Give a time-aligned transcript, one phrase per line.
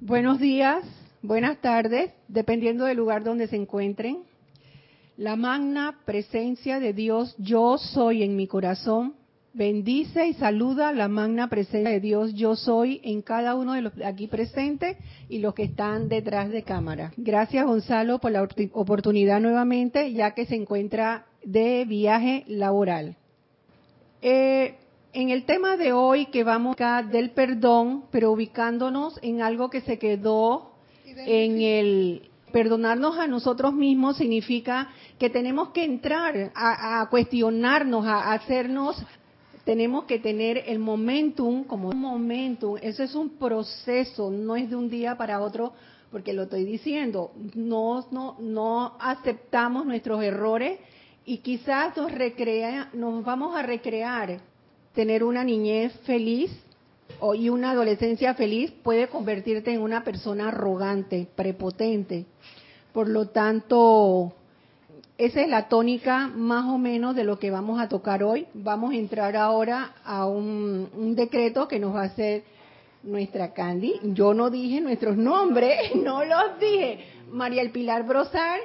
[0.00, 0.84] Buenos días,
[1.22, 4.18] buenas tardes, dependiendo del lugar donde se encuentren.
[5.16, 9.16] La magna presencia de Dios, yo soy en mi corazón,
[9.54, 13.92] bendice y saluda la magna presencia de Dios, yo soy en cada uno de los
[14.04, 14.96] aquí presentes
[15.28, 17.12] y los que están detrás de cámara.
[17.16, 23.16] Gracias Gonzalo por la oportunidad nuevamente, ya que se encuentra de viaje laboral.
[24.22, 24.76] Eh,
[25.12, 29.80] en el tema de hoy que vamos acá del perdón, pero ubicándonos en algo que
[29.80, 30.72] se quedó
[31.04, 39.02] en el perdonarnos a nosotros mismos significa que tenemos que entrar a, cuestionarnos, a, hacernos,
[39.64, 42.78] tenemos que tener el momentum como un momentum.
[42.80, 45.72] Eso es un proceso, no es de un día para otro,
[46.10, 47.32] porque lo estoy diciendo.
[47.54, 50.78] No, no, no aceptamos nuestros errores
[51.26, 54.40] y quizás nos recrea, nos vamos a recrear
[54.98, 56.50] tener una niñez feliz
[57.36, 62.26] y una adolescencia feliz puede convertirte en una persona arrogante, prepotente.
[62.92, 64.32] Por lo tanto,
[65.16, 68.48] esa es la tónica más o menos de lo que vamos a tocar hoy.
[68.54, 72.42] Vamos a entrar ahora a un, decreto que nos va a hacer
[73.04, 74.00] nuestra Candy.
[74.02, 77.04] Yo no dije nuestros nombres, no los dije.
[77.30, 78.58] María El Pilar Brosar.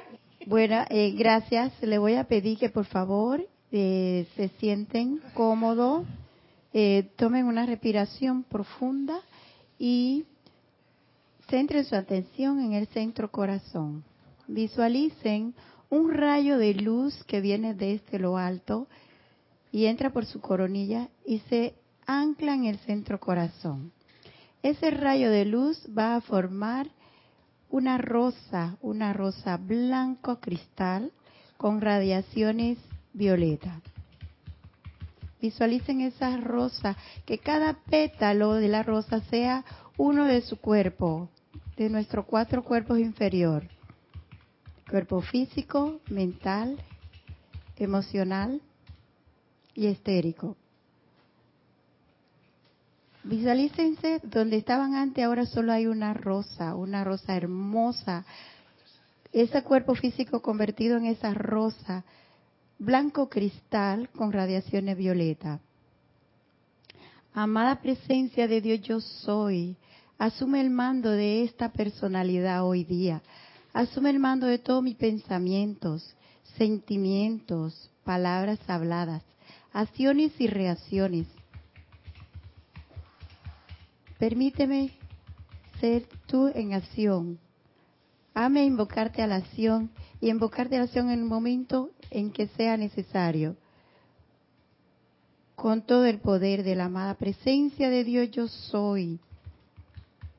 [0.46, 1.80] Bueno, eh, gracias.
[1.80, 6.04] Le voy a pedir que por favor eh, se sienten cómodos
[6.76, 9.20] eh, tomen una respiración profunda
[9.78, 10.24] y
[11.48, 14.02] centren su atención en el centro corazón.
[14.48, 15.54] Visualicen
[15.88, 18.88] un rayo de luz que viene desde lo alto
[19.70, 21.74] y entra por su coronilla y se
[22.06, 23.92] ancla en el centro corazón.
[24.60, 26.88] Ese rayo de luz va a formar
[27.70, 31.12] una rosa, una rosa blanco cristal
[31.56, 32.78] con radiaciones
[33.12, 33.93] violetas.
[35.44, 39.62] Visualicen esa rosa, que cada pétalo de la rosa sea
[39.98, 41.28] uno de su cuerpo,
[41.76, 43.68] de nuestros cuatro cuerpos inferior.
[44.88, 46.78] Cuerpo físico, mental,
[47.76, 48.62] emocional
[49.74, 50.56] y estérico.
[53.24, 58.24] Visualícense donde estaban antes, ahora solo hay una rosa, una rosa hermosa.
[59.30, 62.02] Ese cuerpo físico convertido en esa rosa
[62.84, 65.60] blanco cristal con radiaciones violeta.
[67.32, 69.76] Amada presencia de Dios yo soy,
[70.18, 73.22] asume el mando de esta personalidad hoy día.
[73.72, 76.14] Asume el mando de todos mis pensamientos,
[76.56, 79.22] sentimientos, palabras habladas,
[79.72, 81.26] acciones y reacciones.
[84.18, 84.92] Permíteme
[85.80, 87.38] ser tú en acción.
[88.34, 92.48] Ame invocarte a la acción y invocarte a la acción en un momento en que
[92.48, 93.56] sea necesario.
[95.54, 99.20] Con todo el poder de la amada presencia de Dios yo soy.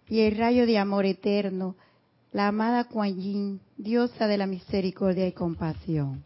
[0.07, 1.75] Y el rayo de amor eterno,
[2.31, 6.23] la amada Kuan Yin, diosa de la misericordia y compasión.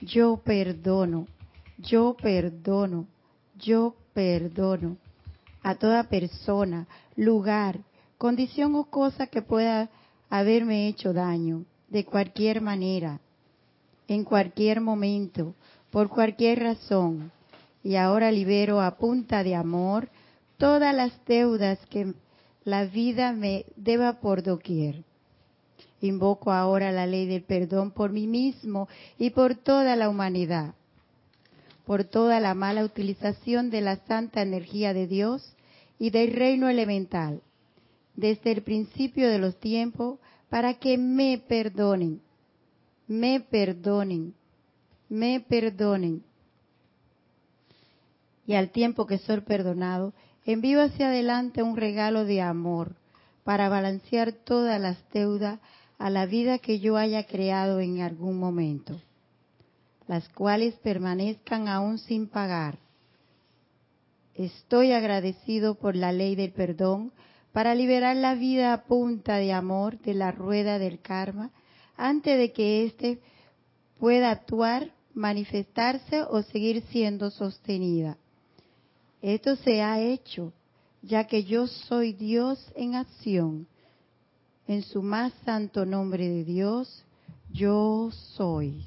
[0.00, 1.26] Yo perdono,
[1.78, 3.06] yo perdono,
[3.56, 4.96] yo perdono
[5.62, 7.80] a toda persona, lugar,
[8.18, 9.90] condición o cosa que pueda
[10.28, 13.20] haberme hecho daño, de cualquier manera,
[14.08, 15.54] en cualquier momento,
[15.90, 17.30] por cualquier razón.
[17.84, 20.08] Y ahora libero a punta de amor
[20.56, 22.14] todas las deudas que
[22.64, 25.04] la vida me deba por doquier.
[26.00, 28.88] Invoco ahora la ley del perdón por mí mismo
[29.18, 30.74] y por toda la humanidad,
[31.84, 35.56] por toda la mala utilización de la santa energía de Dios
[35.98, 37.42] y del reino elemental,
[38.16, 40.18] desde el principio de los tiempos,
[40.52, 42.20] para que me perdonen
[43.12, 44.34] me perdonen,
[45.08, 46.22] me perdonen.
[48.46, 50.12] Y al tiempo que soy perdonado,
[50.44, 52.96] envío hacia adelante un regalo de amor
[53.44, 55.60] para balancear todas las deudas
[55.98, 59.00] a la vida que yo haya creado en algún momento,
[60.08, 62.78] las cuales permanezcan aún sin pagar.
[64.34, 67.12] Estoy agradecido por la ley del perdón
[67.52, 71.50] para liberar la vida a punta de amor de la rueda del karma
[71.96, 73.20] antes de que éste
[73.98, 78.16] pueda actuar, manifestarse o seguir siendo sostenida.
[79.20, 80.52] Esto se ha hecho,
[81.02, 83.68] ya que yo soy Dios en acción.
[84.66, 87.04] En su más santo nombre de Dios,
[87.52, 88.86] yo soy.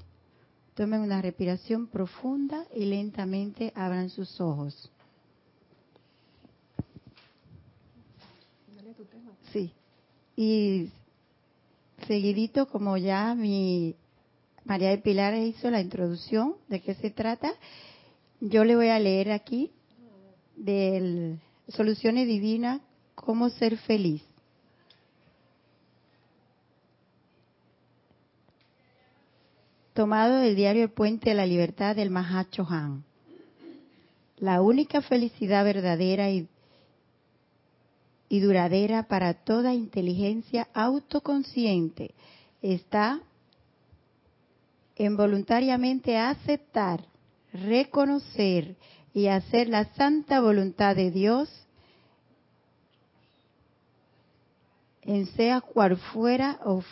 [0.74, 4.92] Tomen una respiración profunda y lentamente abran sus ojos.
[9.56, 9.72] así.
[10.36, 10.90] Y
[12.08, 13.96] seguidito, como ya mi
[14.66, 17.54] María de Pilares hizo la introducción de qué se trata,
[18.42, 19.72] yo le voy a leer aquí
[20.56, 21.38] de
[21.70, 22.82] Soluciones Divinas,
[23.16, 24.24] cómo ser feliz.
[29.94, 33.06] Tomado del diario El Puente de la Libertad del Mahacho Han.
[34.38, 36.50] La única felicidad verdadera y
[38.30, 42.16] y duradera para toda inteligencia autoconsciente
[42.62, 43.22] está
[44.96, 47.06] en voluntariamente aceptar,
[47.54, 48.76] reconocer
[49.14, 51.50] y hacer la santa voluntad de Dios
[55.02, 56.84] en sea cual fuera o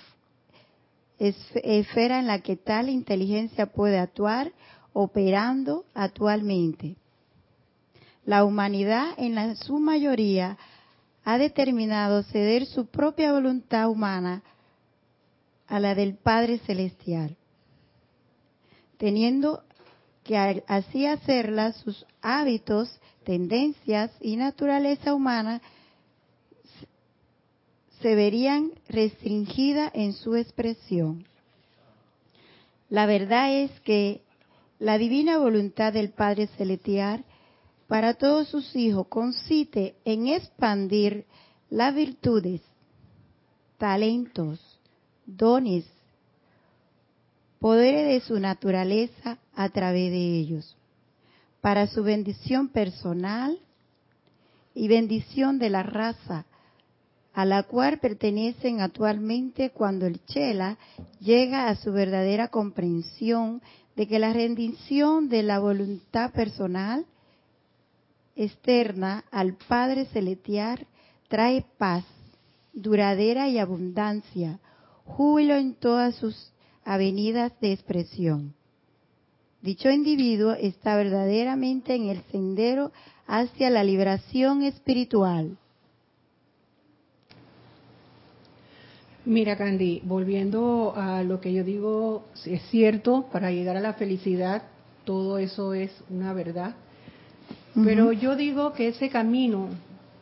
[1.18, 4.51] esfera en la que tal inteligencia puede actuar
[4.94, 6.95] operando actualmente.
[8.25, 10.57] La humanidad en la, su mayoría
[11.24, 14.44] ha determinado ceder su propia voluntad humana
[15.68, 17.38] a la del Padre Celestial,
[18.98, 19.64] teniendo
[20.24, 20.38] que
[20.68, 25.62] así hacerla sus hábitos, tendencias y naturaleza humana
[28.02, 31.25] se verían restringidas en su expresión.
[32.90, 34.22] La verdad es que
[34.78, 37.24] la divina voluntad del Padre Celestial
[37.88, 41.25] para todos sus hijos consiste en expandir
[41.69, 42.62] las virtudes,
[43.77, 44.59] talentos,
[45.25, 45.85] dones,
[47.59, 50.75] poderes de su naturaleza a través de ellos,
[51.62, 53.59] para su bendición personal
[54.75, 56.45] y bendición de la raza
[57.33, 60.77] a la cual pertenecen actualmente cuando el Chela
[61.19, 63.62] llega a su verdadera comprensión
[63.95, 67.06] de que la rendición de la voluntad personal
[68.35, 70.88] externa al Padre Celestial
[71.27, 72.06] trae paz
[72.74, 74.59] duradera y abundancia,
[75.06, 76.51] júbilo en todas sus
[76.83, 78.53] avenidas de expresión.
[79.62, 82.91] Dicho individuo está verdaderamente en el sendero
[83.27, 85.57] hacia la liberación espiritual
[89.25, 94.63] Mira, Candy, volviendo a lo que yo digo, es cierto, para llegar a la felicidad,
[95.06, 96.75] todo eso es una verdad.
[97.75, 99.70] Pero yo digo que ese camino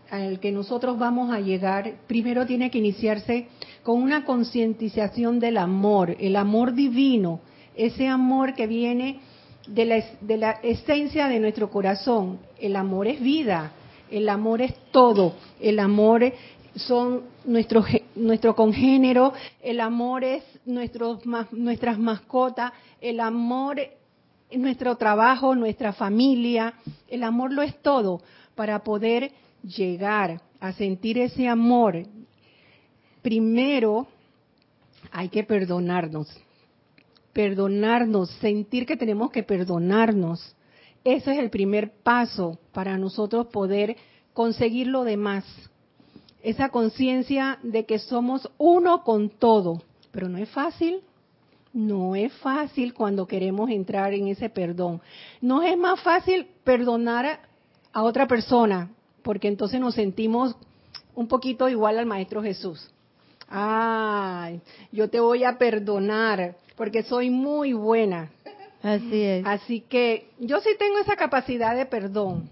[0.10, 3.48] al que nosotros vamos a llegar, primero tiene que iniciarse
[3.84, 7.40] con una concientización del amor, el amor divino,
[7.76, 9.22] ese amor que viene
[9.68, 12.40] de la, de la esencia de nuestro corazón.
[12.60, 13.72] El amor es vida,
[14.10, 16.34] el amor es todo, el amor
[16.76, 17.84] son nuestro,
[18.16, 21.20] nuestro congénero, el amor es nuestros,
[21.52, 23.80] nuestras mascotas, el amor
[24.58, 26.74] nuestro trabajo, nuestra familia,
[27.08, 28.22] el amor lo es todo
[28.56, 29.32] para poder
[29.64, 32.04] llegar a sentir ese amor.
[33.22, 34.08] Primero
[35.12, 36.28] hay que perdonarnos,
[37.34, 40.56] perdonarnos, sentir que tenemos que perdonarnos.
[41.04, 43.98] Ese es el primer paso para nosotros poder
[44.34, 45.46] conseguir lo demás
[46.44, 49.82] esa conciencia de que somos uno con todo.
[50.12, 51.02] Pero no es fácil,
[51.74, 55.02] no es fácil cuando queremos entrar en ese perdón.
[55.40, 57.40] No es más fácil perdonar
[57.94, 58.90] a otra persona,
[59.24, 60.56] porque entonces nos sentimos
[61.16, 62.90] un poquito igual al Maestro Jesús.
[63.48, 68.32] Ay, yo te voy a perdonar porque soy muy buena.
[68.82, 69.46] Así es.
[69.46, 72.50] Así que yo sí tengo esa capacidad de perdón,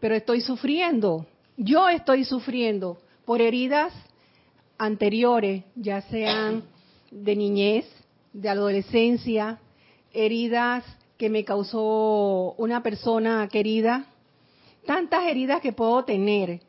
[0.00, 1.26] pero estoy sufriendo
[1.62, 3.92] yo estoy sufriendo por heridas
[4.78, 6.64] anteriores, ya sean
[7.10, 7.84] de niñez,
[8.32, 9.58] de adolescencia,
[10.12, 10.84] heridas
[11.16, 14.06] que me causó una persona querida,
[14.86, 16.60] tantas heridas que puedo tener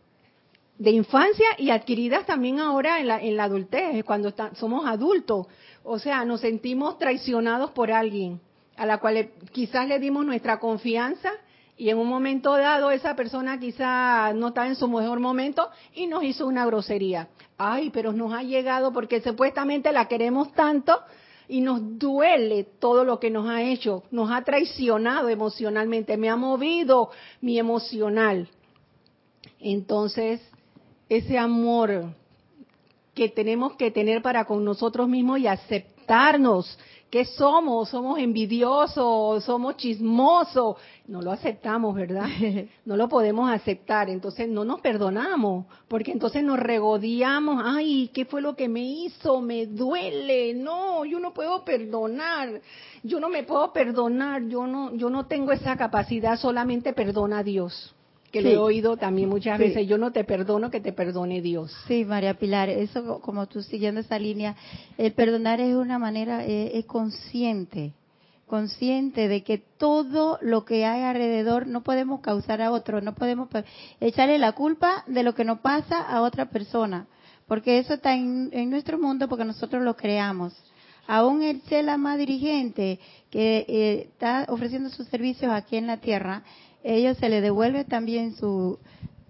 [0.77, 5.47] de infancia y adquiridas también ahora en la, en la adultez, cuando somos adultos.
[5.83, 8.41] O sea, nos sentimos traicionados por alguien
[8.77, 11.31] a la cual quizás le dimos nuestra confianza
[11.77, 16.07] y en un momento dado esa persona quizá no está en su mejor momento y
[16.07, 17.27] nos hizo una grosería.
[17.57, 20.99] Ay, pero nos ha llegado porque supuestamente la queremos tanto
[21.51, 26.37] y nos duele todo lo que nos ha hecho, nos ha traicionado emocionalmente, me ha
[26.37, 28.47] movido mi emocional.
[29.59, 30.39] Entonces,
[31.09, 32.05] ese amor
[33.13, 36.79] que tenemos que tener para con nosotros mismos y aceptarnos
[37.11, 37.89] ¿Qué somos?
[37.89, 39.43] ¿Somos envidiosos?
[39.43, 40.77] ¿Somos chismosos?
[41.07, 42.25] No lo aceptamos, ¿verdad?
[42.85, 44.09] No lo podemos aceptar.
[44.09, 47.61] Entonces no nos perdonamos, porque entonces nos regodeamos.
[47.65, 49.41] Ay, ¿qué fue lo que me hizo?
[49.41, 50.53] Me duele.
[50.53, 52.61] No, yo no puedo perdonar.
[53.03, 54.47] Yo no me puedo perdonar.
[54.47, 56.37] Yo no, yo no tengo esa capacidad.
[56.39, 57.93] Solamente perdona a Dios
[58.31, 61.75] que lo he oído también muchas veces, yo no te perdono, que te perdone Dios.
[61.87, 64.55] Sí, María Pilar, eso como tú siguiendo esa línea,
[64.97, 67.93] el perdonar es una manera, eh, es consciente,
[68.47, 73.49] consciente de que todo lo que hay alrededor no podemos causar a otro, no podemos
[73.99, 77.07] echarle la culpa de lo que nos pasa a otra persona,
[77.47, 80.53] porque eso está en, en nuestro mundo porque nosotros lo creamos.
[81.07, 86.43] aún el Chela más dirigente que eh, está ofreciendo sus servicios aquí en la tierra,
[86.83, 88.79] ellos se le devuelve también su,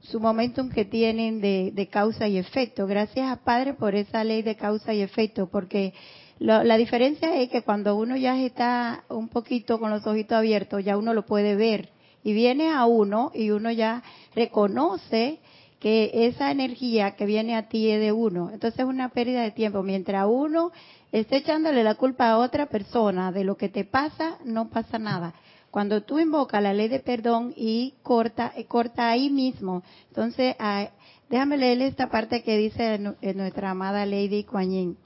[0.01, 2.87] su momentum que tienen de, de, causa y efecto.
[2.87, 5.93] Gracias a Padre por esa ley de causa y efecto, porque
[6.39, 10.97] la diferencia es que cuando uno ya está un poquito con los ojitos abiertos, ya
[10.97, 11.89] uno lo puede ver.
[12.23, 14.01] Y viene a uno y uno ya
[14.33, 15.39] reconoce
[15.79, 18.49] que esa energía que viene a ti es de uno.
[18.51, 19.83] Entonces es una pérdida de tiempo.
[19.83, 20.71] Mientras uno
[21.11, 25.35] esté echándole la culpa a otra persona de lo que te pasa, no pasa nada.
[25.71, 29.83] Cuando tú invocas la ley de perdón y corta, eh, corta ahí mismo.
[30.09, 30.89] Entonces, ah,
[31.29, 34.97] déjame leerle esta parte que dice nuestra amada Lady Kuan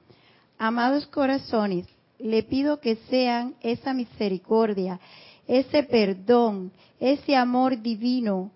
[0.57, 1.85] Amados corazones,
[2.17, 4.99] le pido que sean esa misericordia,
[5.47, 8.51] ese perdón, ese amor divino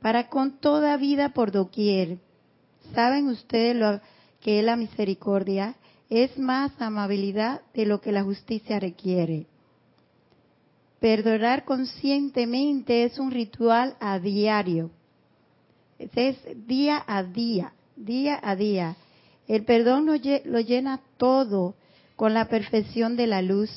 [0.00, 2.18] para con toda vida por doquier.
[2.94, 4.00] ¿Saben ustedes lo
[4.40, 5.74] que es la misericordia?
[6.08, 9.46] Es más amabilidad de lo que la justicia requiere.
[11.00, 14.90] Perdonar conscientemente es un ritual a diario.
[15.98, 18.96] Es día a día, día a día.
[19.46, 21.74] El perdón lo, llena todo
[22.16, 23.70] con la perfección de la luz.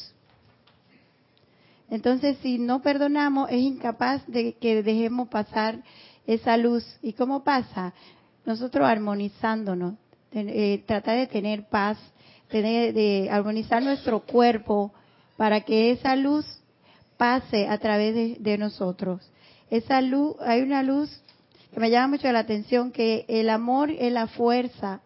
[1.90, 5.84] Entonces, si no perdonamos, es incapaz de que dejemos pasar
[6.26, 6.86] esa luz.
[7.02, 7.94] ¿Y cómo pasa?
[8.46, 9.96] Nosotros armonizándonos,
[10.32, 11.98] eh, tratar de tener paz,
[12.50, 14.94] tener, de armonizar nuestro cuerpo
[15.38, 16.46] para que esa luz
[17.20, 19.30] pase a través de, nosotros.
[19.70, 21.22] Esa luz, hay una luz
[21.72, 25.02] que me llama mucho la atención, que el amor es la fuerza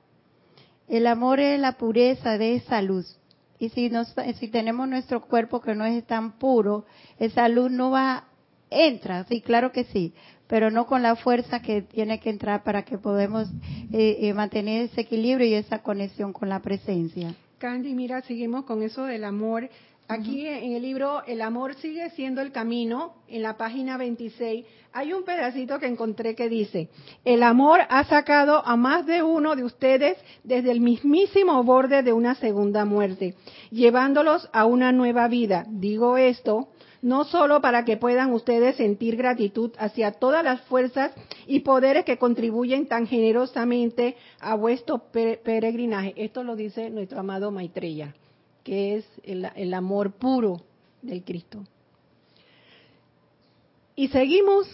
[0.87, 3.17] el amor es la pureza de esa luz.
[3.59, 6.85] Y si, nos, si tenemos nuestro cuerpo que no es tan puro,
[7.17, 8.25] esa luz no va,
[8.69, 10.13] entra, sí, claro que sí,
[10.47, 13.47] pero no con la fuerza que tiene que entrar para que podamos
[13.93, 17.33] eh, eh, mantener ese equilibrio y esa conexión con la presencia.
[17.57, 19.69] Candy, mira, seguimos con eso del amor.
[20.07, 25.13] Aquí en el libro El amor sigue siendo el camino, en la página 26, hay
[25.13, 26.89] un pedacito que encontré que dice,
[27.23, 32.13] el amor ha sacado a más de uno de ustedes desde el mismísimo borde de
[32.13, 33.35] una segunda muerte,
[33.71, 35.65] llevándolos a una nueva vida.
[35.69, 36.67] Digo esto
[37.01, 41.11] no solo para que puedan ustedes sentir gratitud hacia todas las fuerzas
[41.47, 46.13] y poderes que contribuyen tan generosamente a vuestro peregrinaje.
[46.15, 48.15] Esto lo dice nuestro amado Maitreya
[48.63, 50.61] que es el, amor puro
[51.01, 51.63] del Cristo.
[53.95, 54.67] Y seguimos,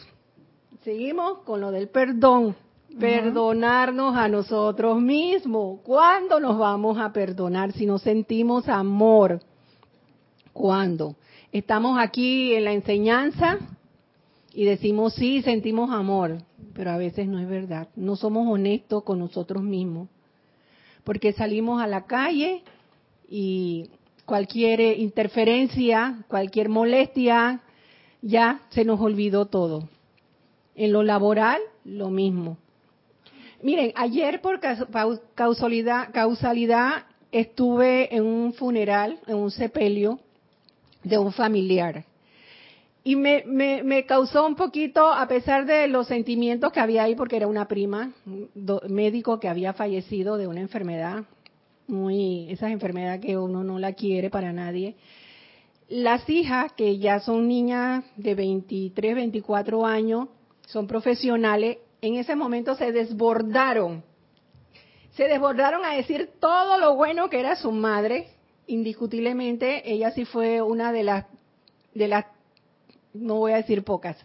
[0.84, 2.55] seguimos con lo del perdón,
[3.00, 5.79] perdonarnos a nosotros mismos.
[5.84, 9.41] ¿Cuándo nos vamos a perdonar si no sentimos amor?
[10.53, 11.15] ¿Cuándo?
[11.51, 13.58] Estamos aquí en la enseñanza
[14.53, 16.38] y decimos sí, sentimos amor,
[16.74, 17.89] pero a veces no es verdad.
[17.96, 20.10] No somos honestos con nosotros mismos.
[21.03, 22.63] Porque salimos a la calle
[23.30, 23.90] y
[24.26, 27.62] cualquier interferencia, cualquier molestia,
[28.22, 29.88] ya se nos olvidó todo.
[30.76, 32.58] En lo laboral, lo mismo.
[33.62, 34.60] Miren, ayer por
[35.36, 40.20] causalidad, estuve en un funeral, en un sepelio
[41.04, 42.06] de un familiar.
[43.04, 47.38] Y me, me, causó un poquito, a pesar de los sentimientos que había ahí, porque
[47.38, 48.12] era una prima,
[48.88, 51.24] médico que había fallecido de una enfermedad
[51.89, 54.96] muy, esas enfermedades que uno no la quiere para nadie.
[55.89, 60.29] Las hijas, que ya son niñas de 23, 24 años,
[60.67, 64.03] son profesionales, en ese momento se desbordaron.
[65.12, 68.27] Se desbordaron a decir todo lo bueno que era su madre.
[68.67, 71.25] Indiscutiblemente, ella sí fue una de las,
[71.93, 72.25] de las,
[73.13, 74.15] no voy a decir pocas,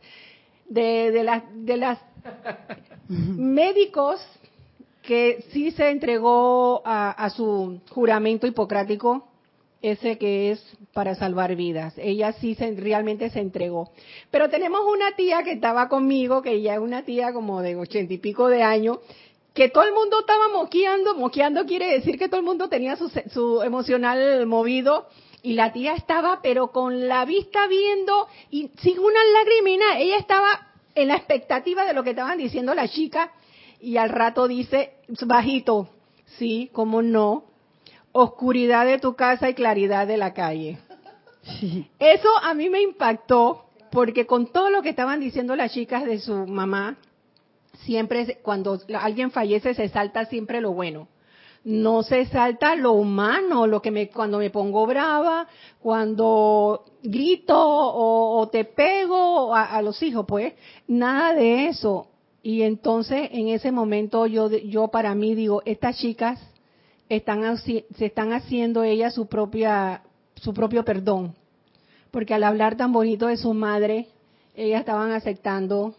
[0.69, 1.99] de, de las, de las
[3.09, 4.21] médicos
[5.07, 9.29] que sí se entregó a, su juramento hipocrático,
[9.83, 11.95] ese que es para salvar vidas.
[11.99, 13.91] Ella sí se, realmente se entregó.
[14.31, 18.15] Pero tenemos una tía que estaba conmigo, que ella es una tía como de ochenta
[18.15, 18.99] y pico de años,
[19.53, 23.11] que todo el mundo estaba moqueando, moqueando quiere decir que todo el mundo tenía su,
[23.31, 25.07] su emocional movido,
[25.43, 30.69] y la tía estaba, pero con la vista viendo y sin una lagrimina, ella estaba
[30.95, 33.31] en la expectativa de lo que estaban diciendo la chica
[33.85, 34.95] y al rato dice
[35.27, 35.89] bajito,
[36.39, 37.45] sí, cómo no,
[38.13, 40.79] oscuridad de tu casa y claridad de la calle.
[41.99, 46.19] Eso a mí me impactó porque con todo lo que estaban diciendo las chicas de
[46.19, 46.97] su mamá,
[47.85, 51.09] siempre cuando alguien fallece se salta siempre lo bueno.
[51.65, 55.47] No se salta lo humano, lo que me cuando me pongo brava,
[55.81, 60.55] cuando grito o, te pego a, a los hijos, pues
[60.87, 62.09] nada de eso.
[62.45, 66.39] Y entonces en ese momento yo, yo para mí digo, estas chicas
[67.09, 70.03] están se están haciendo ella su propia
[70.35, 71.35] su propio perdón,
[72.11, 74.09] porque al hablar tan bonito de su madre,
[74.55, 75.95] ellas estaban aceptando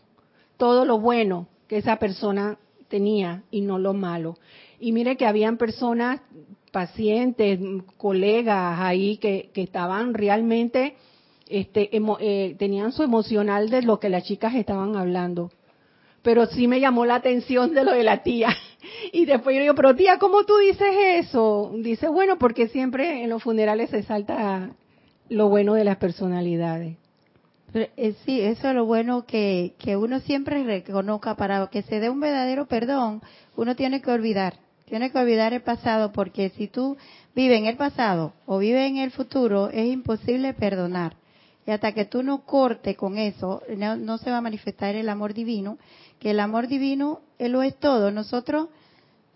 [0.57, 2.59] todo lo bueno que esa persona
[2.89, 4.37] tenía y no lo malo.
[4.79, 6.21] Y mire que habían personas,
[6.71, 7.59] pacientes,
[7.97, 10.95] colegas ahí que, que estaban realmente,
[11.47, 15.49] este, eh, tenían su emocional de lo que las chicas estaban hablando.
[16.25, 18.49] Pero sí me llamó la atención de lo de la tía.
[19.11, 21.71] Y después yo digo, pero tía, ¿cómo tú dices eso?
[21.75, 24.75] Dice, bueno, porque siempre en los funerales se salta
[25.27, 26.95] lo bueno de las personalidades.
[27.73, 32.09] Eh, sí, eso es lo bueno que, que uno siempre reconozca para que se dé
[32.09, 33.21] un verdadero perdón,
[33.57, 36.95] uno tiene que olvidar, tiene que olvidar el pasado porque si tú
[37.35, 41.17] vives en el pasado o vives en el futuro es imposible perdonar.
[41.67, 45.09] Y hasta que tú no cortes con eso, no, no se va a manifestar el
[45.09, 45.79] amor divino,
[46.25, 48.09] que el amor divino él lo es todo.
[48.09, 48.69] Nosotros,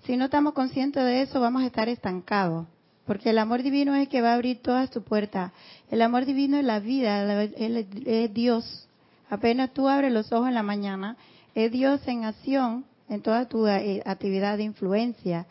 [0.05, 2.65] si no estamos conscientes de eso, vamos a estar estancados
[3.05, 5.51] porque el amor divino es el que va a abrir todas tus puertas.
[5.91, 8.88] El amor divino es la vida, es Dios.
[9.29, 11.15] Apenas tú abres los ojos en la mañana,
[11.53, 15.46] es Dios en acción en toda tu eh, actividad de influencia.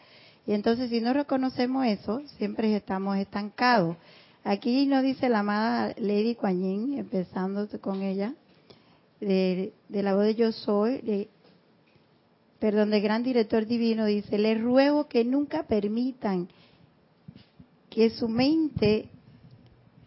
[0.45, 3.97] Y entonces si no reconocemos eso, siempre estamos estancados.
[4.43, 8.35] Aquí nos dice la amada Lady Kuan empezando con ella,
[9.21, 11.29] de, la voz de Yo Soy,
[12.59, 16.49] perdón, de gran director divino, dice, les ruego que nunca permitan
[17.91, 19.09] que su mente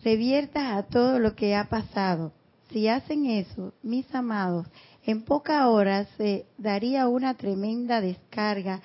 [0.04, 2.32] revierta a todo lo que ha pasado.
[2.72, 4.68] Si hacen eso, mis amados,
[5.06, 8.82] en pocas horas se daría una tremenda descarga.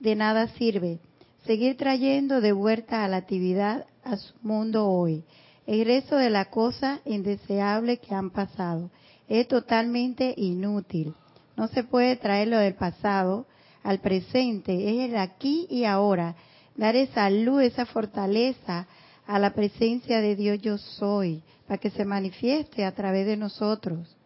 [0.00, 1.00] De nada sirve
[1.44, 5.24] seguir trayendo de vuelta a la actividad a su mundo hoy.
[5.66, 8.90] El resto de la cosa indeseable que han pasado
[9.28, 11.14] es totalmente inútil.
[11.56, 13.46] No se puede traer lo del pasado
[13.82, 16.34] al presente, es el aquí y ahora
[16.76, 18.86] dar esa luz, esa fortaleza
[19.26, 24.16] a la presencia de Dios yo soy, para que se manifieste a través de nosotros.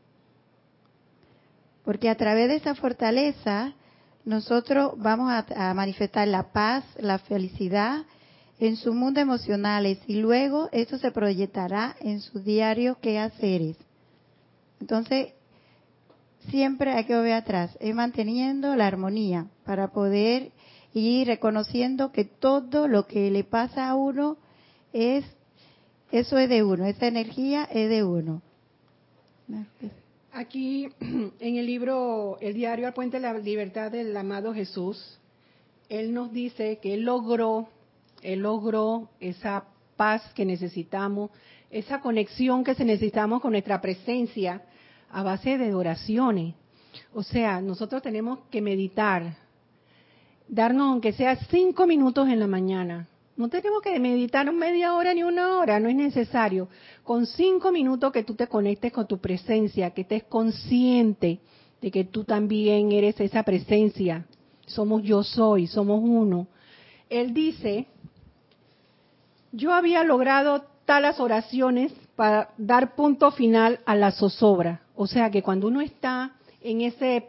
[1.84, 3.74] Porque a través de esa fortaleza
[4.24, 8.04] nosotros vamos a, manifestar la paz, la felicidad
[8.60, 13.76] en su mundo emocionales y luego esto se proyectará en su diario quehaceres.
[14.82, 15.28] Entonces,
[16.50, 20.50] siempre hay que volver atrás, es manteniendo la armonía para poder
[20.92, 24.38] y reconociendo que todo lo que le pasa a uno
[24.92, 25.24] es,
[26.10, 28.42] eso es de uno, esa energía es de uno.
[30.32, 30.88] Aquí
[31.38, 35.20] en el libro El diario al puente de la libertad del amado Jesús,
[35.88, 37.68] él nos dice que él logró,
[38.20, 39.62] él logró esa
[39.96, 41.30] paz que necesitamos,
[41.70, 44.62] esa conexión que se necesitamos con nuestra presencia
[45.12, 46.54] a base de oraciones.
[47.14, 49.36] O sea, nosotros tenemos que meditar,
[50.48, 53.08] darnos aunque sea cinco minutos en la mañana.
[53.36, 56.68] No tenemos que meditar media hora ni una hora, no es necesario.
[57.02, 61.40] Con cinco minutos que tú te conectes con tu presencia, que estés consciente
[61.80, 64.26] de que tú también eres esa presencia.
[64.66, 66.46] Somos yo soy, somos uno.
[67.08, 67.86] Él dice,
[69.50, 74.81] yo había logrado talas oraciones para dar punto final a la zozobra.
[75.02, 77.26] O sea que cuando uno está en ese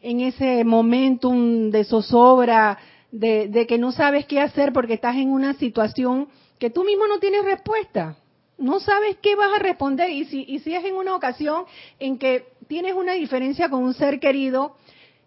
[0.00, 2.78] en ese momentum de zozobra,
[3.10, 6.28] de, de que no sabes qué hacer porque estás en una situación
[6.60, 8.16] que tú mismo no tienes respuesta.
[8.58, 11.64] No sabes qué vas a responder y si, y si es en una ocasión
[11.98, 14.76] en que tienes una diferencia con un ser querido,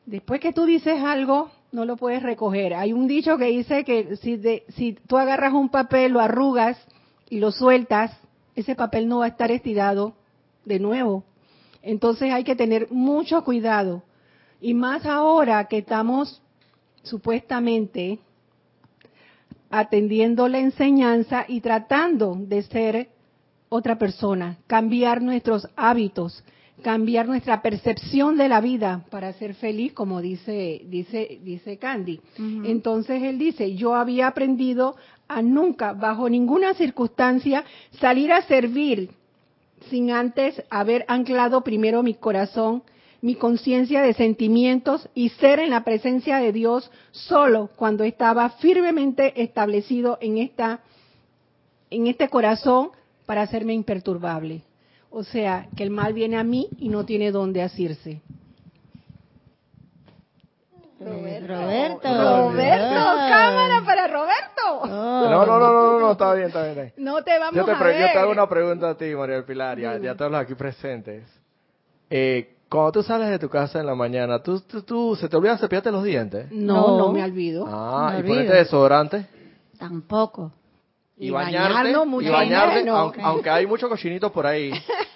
[0.05, 2.75] después que tú dices algo, no lo puedes recoger.
[2.75, 6.77] Hay un dicho que dice que si, de, si tú agarras un papel, lo arrugas
[7.29, 8.17] y lo sueltas,
[8.55, 10.13] ese papel no va a estar estirado
[10.63, 11.25] de nuevo.
[11.81, 14.03] Entonces hay que tener mucho cuidado
[14.61, 16.41] y más ahora que estamos
[17.03, 18.19] supuestamente
[19.69, 23.09] atendiendo la enseñanza y tratando de ser
[23.69, 26.43] otra persona, cambiar nuestros hábitos,
[26.81, 32.19] cambiar nuestra percepción de la vida para ser feliz, como dice dice dice Candy.
[32.37, 34.95] Entonces él dice, "Yo había aprendido
[35.27, 37.63] a nunca bajo ninguna circunstancia
[37.99, 39.11] salir a servir
[39.89, 42.83] sin antes haber anclado primero mi corazón
[43.21, 49.41] mi conciencia de sentimientos y ser en la presencia de Dios solo cuando estaba firmemente
[49.41, 50.79] establecido en esta
[51.89, 52.91] en este corazón
[53.25, 54.61] para hacerme imperturbable.
[55.09, 58.21] O sea, que el mal viene a mí y no tiene dónde asirse.
[60.99, 61.47] Roberto.
[61.47, 62.07] Roberto.
[62.07, 64.48] Roberto, cámara para Roberto.
[64.87, 66.93] No, no, no, no, no, está bien, está bien.
[66.97, 68.01] No te vamos yo te a ver.
[68.01, 70.55] Yo te hago una pregunta a ti, María del Pilar, y a, todos los aquí
[70.55, 71.23] presentes.
[72.09, 75.57] Eh, cuando tú sales de tu casa en la mañana, ¿tú, tú, se te olvida
[75.57, 76.51] cepillarte los dientes?
[76.51, 77.65] No, no, me olvido.
[77.67, 79.25] Ah, ¿y ponerte desodorante?
[79.77, 80.51] Tampoco.
[81.17, 84.71] Y, Y bañarte, y mucho bañarte, aunque hay muchos cochinitos por ahí.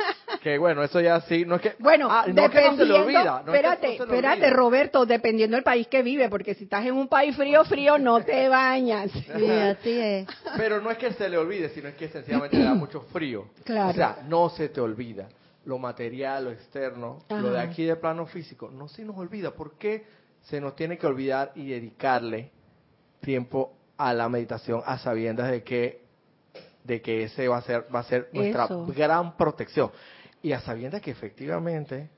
[0.44, 1.76] Que bueno, eso ya sí, no es que...
[1.80, 3.24] Bueno, ah, no es que no se le dependiendo, olvida.
[3.24, 4.58] no es que espérate, no se le espérate, olvida.
[4.58, 8.22] Roberto, dependiendo del país que vive, porque si estás en un país frío, frío, no
[8.22, 9.10] te bañas.
[9.12, 10.28] Sí, así es.
[10.58, 13.48] Pero no es que se le olvide, sino es que sencillamente le da mucho frío.
[13.64, 13.92] Claro.
[13.92, 15.30] O sea, no se te olvida.
[15.64, 19.52] Lo material, lo externo, lo de aquí de plano físico, no se nos olvida.
[19.52, 20.04] ¿Por qué
[20.42, 22.52] se nos tiene que olvidar y dedicarle
[23.22, 26.04] tiempo a la meditación a sabiendas de que
[26.84, 28.86] de que ese va a ser va a ser nuestra Eso.
[28.88, 29.90] gran protección
[30.44, 32.10] y a sabiendas que efectivamente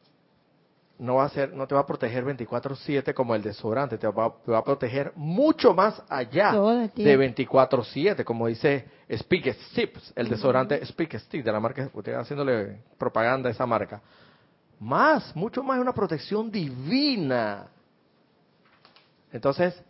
[0.98, 4.34] no va a ser no te va a proteger 24/7 como el desodorante, te va,
[4.44, 6.52] te va a proteger mucho más allá
[6.96, 12.82] de 24/7, como dice Speak Stips, el desodorante Speak Stick de la marca, estoy haciéndole
[12.98, 14.02] propaganda a esa marca.
[14.80, 17.68] Más, mucho más, una protección divina.
[19.32, 19.82] Entonces,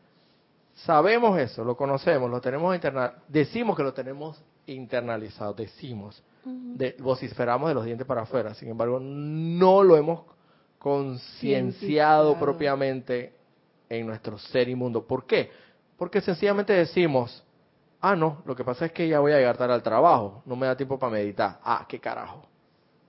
[0.74, 7.70] sabemos eso, lo conocemos, lo tenemos interna decimos que lo tenemos internalizado, decimos, de, vociferamos
[7.70, 10.22] de los dientes para afuera, sin embargo, no lo hemos
[10.78, 13.34] concienciado propiamente
[13.90, 15.06] en nuestro ser inmundo.
[15.06, 15.50] ¿Por qué?
[15.98, 17.44] Porque sencillamente decimos,
[18.02, 20.56] ah, no, lo que pasa es que ya voy a llegar tarde al trabajo, no
[20.56, 21.60] me da tiempo para meditar.
[21.64, 22.44] Ah, qué carajo.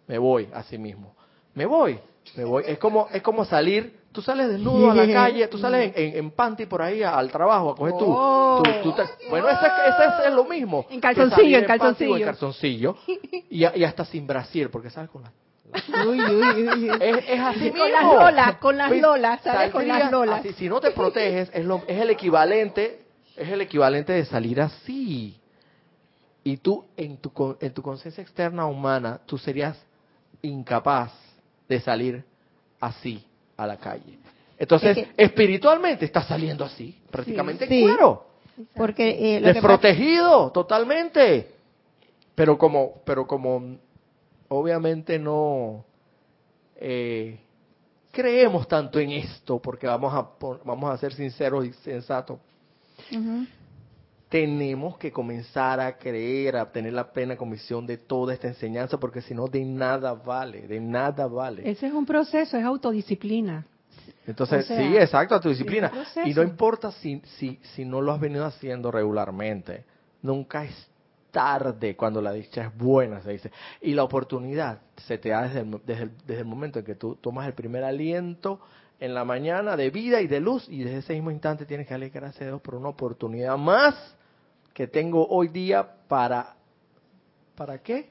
[0.07, 1.14] Me voy a sí mismo.
[1.55, 1.99] Me voy,
[2.34, 2.64] me voy.
[2.66, 6.16] Es como, es como salir, tú sales desnudo a la calle, tú sales en, en,
[6.18, 8.62] en panty por ahí al trabajo a coger tu, Oh.
[8.62, 10.86] tu- tu te- bueno, ese, ese es lo mismo.
[10.90, 12.96] En calzoncillo, en calzoncillo.
[13.50, 15.32] Y, hasta sin brasier, porque sabes con la
[16.06, 16.90] Uy, uy, uy.
[17.00, 19.70] es, es así Con las lolas, con las Pues, lolas, ¿sabes?
[19.72, 20.40] Con las lolas.
[20.40, 20.52] así.
[20.54, 23.00] si no te proteges, es, lo, es el equivalente,
[23.36, 25.38] es el equivalente de salir así.
[26.44, 29.76] Y tú, en tu, en tu conciencia externa humana, tú serías
[30.42, 31.12] incapaz
[31.68, 32.24] de salir
[32.81, 33.24] así
[33.57, 34.18] a la calle.
[34.59, 37.83] Entonces, Es espiritualmente estás saliendo así, prácticamente Sí.
[37.83, 38.26] cuero,
[38.74, 41.52] Porque eh, lo que pasa- desprotegido totalmente.
[42.35, 43.76] Pero como, pero como
[44.48, 45.85] obviamente no
[46.76, 47.38] eh,
[48.12, 50.29] creemos tanto en esto, porque vamos a
[50.64, 52.38] vamos a ser sinceros y sensatos,
[53.12, 53.46] Ujú.
[54.37, 59.22] Tenemos que comenzar a creer, a tener la plena convicción de toda esta enseñanza, porque
[59.22, 61.62] si no de nada vale, de nada vale.
[61.70, 63.64] Ese es un proceso, es autodisciplina.
[64.27, 65.87] Entonces, O sea, sí, exacto, a tu disciplina.
[65.87, 66.29] es un proceso.
[66.29, 69.85] Y no importa si, si, si no lo has venido haciendo regularmente,
[70.20, 70.87] nunca es
[71.31, 73.51] tarde cuando la dicha es buena, se dice.
[73.81, 76.94] Y la oportunidad se te da desde el, desde el, desde el momento en que
[76.94, 78.61] tú tomas el primer aliento
[79.01, 81.94] en la mañana de vida y de luz, y desde ese mismo instante tienes que
[81.94, 84.15] darle gracias a Dios por una oportunidad más
[84.76, 86.54] que tengo hoy día para...
[87.56, 88.10] ¿Para qué?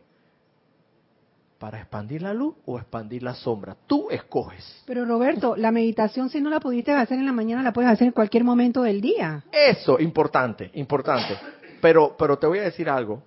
[1.60, 3.78] ¿Para expandir la luz o expandir la sombra?
[3.86, 4.82] Tú escoges.
[4.88, 8.08] Pero Roberto, la meditación si no la pudiste hacer en la mañana, la puedes hacer
[8.08, 9.44] en cualquier momento del día.
[9.52, 11.38] Eso, importante, importante.
[11.84, 13.22] Pero, pero te voy a decir algo.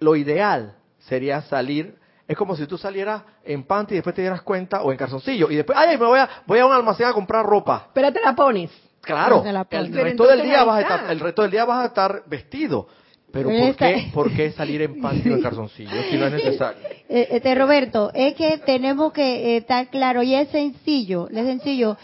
[0.00, 4.40] Lo ideal sería salir, es como si tú salieras en panty y después te dieras
[4.40, 7.12] cuenta, o en calzoncillo, y después, ay, me voy a, voy a un almacén a
[7.12, 7.90] comprar ropa.
[7.92, 8.70] Pero te la pones.
[9.02, 12.22] Claro, el resto del día vas a estar, el resto del día vas a estar
[12.26, 12.86] vestido.
[13.32, 16.82] Pero ¿por qué, ¿por qué salir en panty o en calzoncillo si no es necesario?
[17.08, 21.96] Eh, este Roberto, es que tenemos que eh, estar claro y es sencillo, es sencillo.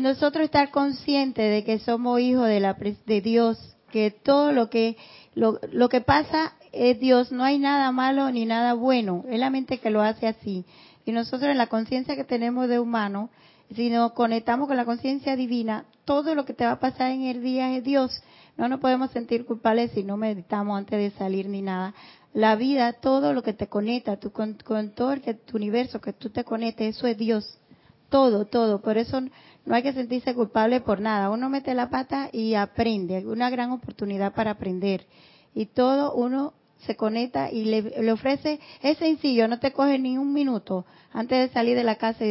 [0.00, 2.74] nosotros estar conscientes de que somos hijos de la
[3.06, 4.96] de Dios, que todo lo que
[5.34, 9.50] lo, lo que pasa es Dios, no hay nada malo ni nada bueno, es la
[9.50, 10.64] mente que lo hace así.
[11.04, 13.30] Y nosotros en la conciencia que tenemos de humano,
[13.74, 17.22] si nos conectamos con la conciencia divina, todo lo que te va a pasar en
[17.22, 18.22] el día es Dios.
[18.56, 21.94] No nos podemos sentir culpables si no meditamos antes de salir ni nada.
[22.34, 24.56] La vida, todo lo que te conecta, tú, con,
[24.94, 27.58] todo el que, tu universo que tú te conectes, eso es Dios.
[28.08, 28.80] Todo, todo.
[28.82, 31.30] Por eso no hay que sentirse culpable por nada.
[31.30, 33.26] Uno mete la pata y aprende.
[33.26, 35.06] Una gran oportunidad para aprender.
[35.54, 36.54] Y todo uno
[36.86, 41.38] se conecta y le, le ofrece, es sencillo, no te coge ni un minuto antes
[41.38, 42.24] de salir de la casa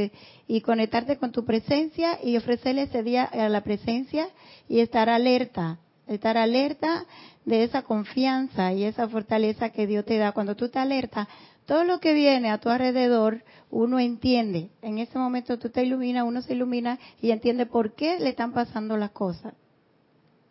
[0.48, 4.28] y, conectarte con tu presencia y ofrecerle ese día a la presencia
[4.68, 7.06] y estar alerta, estar alerta
[7.46, 10.34] de esa confianza y esa fortaleza que Dios te da.
[10.34, 11.28] Cuando tú te alertas,
[11.66, 14.70] todo lo que viene a tu alrededor, uno entiende.
[14.82, 18.52] En ese momento tú te iluminas, uno se ilumina y entiende por qué le están
[18.52, 19.54] pasando las cosas.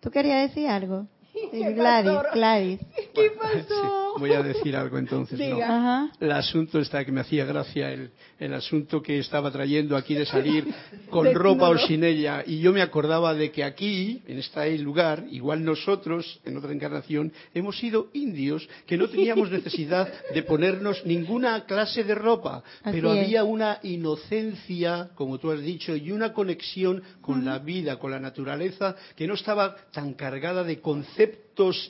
[0.00, 1.06] ¿Tú querías decir algo?
[1.32, 2.28] ¿Qué Gladys, pasó?
[2.34, 2.80] Gladys.
[3.14, 4.14] ¿Qué pasó?
[4.18, 5.38] Voy a decir algo entonces.
[5.38, 5.62] ¿no?
[5.62, 6.10] Ajá.
[6.18, 10.26] El asunto está que me hacía gracia el, el asunto que estaba trayendo aquí de
[10.26, 10.66] salir
[11.10, 12.42] con De- ropa no, o sin ella.
[12.44, 17.32] Y yo me acordaba de que aquí, en este lugar, igual nosotros, en otra encarnación,
[17.54, 22.64] hemos sido indios que no teníamos necesidad de ponernos ninguna clase de ropa.
[22.82, 23.24] Así pero es.
[23.24, 28.18] había una inocencia, como tú has dicho, y una conexión con la vida, con la
[28.18, 31.19] naturaleza, que no estaba tan cargada de conceptos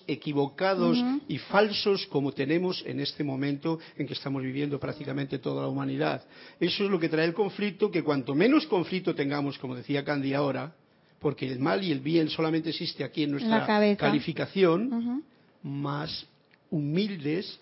[0.06, 1.20] equivocados Ujú.
[1.28, 6.24] y falsos como tenemos en este momento en que estamos viviendo prácticamente toda la humanidad.
[6.58, 10.34] Eso es lo que trae el conflicto, que cuanto menos conflicto tengamos, como decía Candy
[10.34, 10.74] ahora,
[11.20, 13.66] porque el mal y el bien solamente existe aquí en nuestra
[13.96, 15.22] calificación,
[15.62, 16.26] más
[16.70, 17.58] humildes,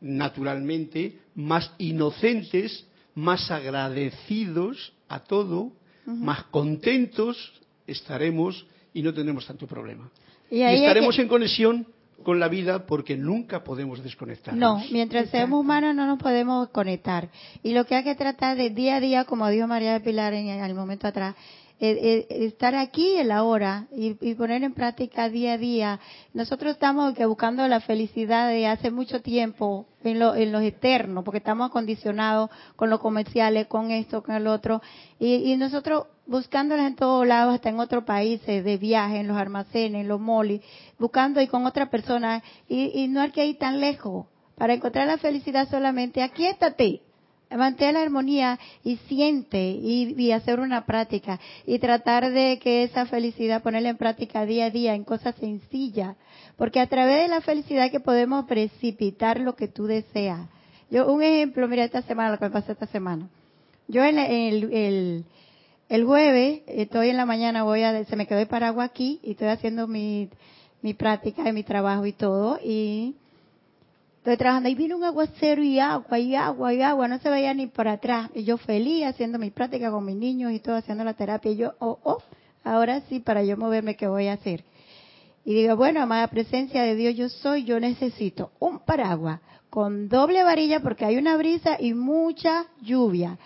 [0.00, 5.72] naturalmente, más inocentes, más agradecidos a todo,
[6.06, 7.36] más contentos
[7.86, 10.10] estaremos y no tendremos tanto problema.
[10.52, 11.86] Y Y, ahí es estaremos que- en conexión
[12.22, 14.60] con la vida porque nunca podemos desconectarnos.
[14.60, 17.28] No, mientras seamos humanos no nos podemos conectar.
[17.62, 20.34] Y lo que hay que tratar de día a día, como dijo María de Pilar
[20.34, 21.34] en el momento atrás,
[21.84, 26.00] eh, estar aquí en la hora y, y poner en práctica día a día.
[26.32, 31.38] Nosotros estamos buscando la felicidad de hace mucho tiempo en, lo, en los eternos, porque
[31.38, 34.80] estamos acondicionados con los comerciales, con esto, con el otro,
[35.18, 40.02] y, nosotros buscándolas en todos lados, hasta en otros países, de viaje, en los almacenes,
[40.02, 40.62] en los molis,
[40.98, 44.26] buscando y con otra persona, y, y no hay que ir tan lejos.
[44.56, 47.02] Para encontrar la felicidad solamente, aquíétate,
[47.56, 53.06] mantén la armonía y siente y, y hacer una práctica y tratar de que esa
[53.06, 56.16] felicidad ponerla en práctica día a día en cosas sencillas,
[56.56, 60.48] porque a través de la felicidad que podemos precipitar lo que tú deseas.
[60.90, 63.28] Yo un ejemplo, mira esta semana lo que me pasó esta semana.
[63.88, 65.24] Yo en el, el,
[65.88, 69.32] el jueves estoy en la mañana voy a se me quedó el paraguas aquí y
[69.32, 70.28] estoy haciendo mi
[70.82, 73.14] mi práctica de mi trabajo y todo y
[74.22, 77.52] Estoy trabajando y vino un aguacero y agua y agua y agua, no se veía
[77.54, 78.30] ni por atrás.
[78.36, 81.50] Y yo feliz haciendo mi práctica con mis niños y todo, haciendo la terapia.
[81.50, 82.22] Y yo, oh, oh,
[82.62, 84.62] ahora sí, para yo moverme, ¿qué voy a hacer?
[85.44, 90.44] Y digo, bueno, amada presencia de Dios, yo soy, yo necesito un paraguas con doble
[90.44, 93.40] varilla porque hay una brisa y mucha lluvia.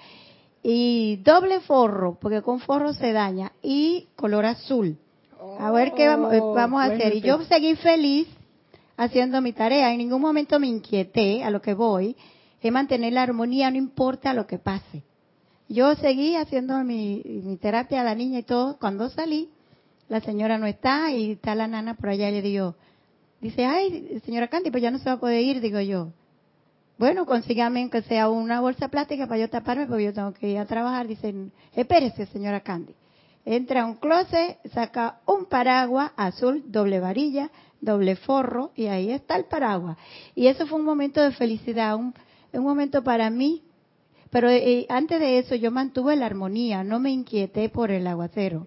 [0.63, 3.53] Y doble forro, porque con forro se daña.
[3.63, 4.99] Y color azul.
[5.59, 7.15] A ver qué vamos, eh, vamos a Oh, bueno, hacer.
[7.15, 8.29] Y yo seguí feliz
[8.97, 9.93] haciendo mi tarea.
[9.93, 12.17] En ningún momento me inquieté a lo que voy.
[12.61, 15.05] Es mantener la armonía, no importa lo que pase.
[15.69, 18.77] Yo seguí haciendo mi, terapia a la niña y todo.
[18.79, 19.51] Cuando salí,
[20.09, 22.75] la señora no está y está la nana por allá y le digo,
[23.41, 26.13] dice, ay, señora Candy, pues ya no se va a poder ir, digo yo.
[26.99, 30.59] Bueno, consígame que sea una bolsa plástica para yo taparme porque yo tengo que ir
[30.59, 31.07] a trabajar.
[31.07, 32.95] Dicen, espérese, señora Candy.
[33.45, 39.37] Entra a un closet, saca un paraguas azul, doble varilla, doble forro, y ahí está
[39.37, 39.97] el paraguas.
[40.35, 42.15] Y eso fue un momento de felicidad, un,
[42.53, 43.63] un momento para mí.
[44.31, 48.67] Pero eh, antes de eso yo mantuve la armonía, no me inquieté por el aguacero.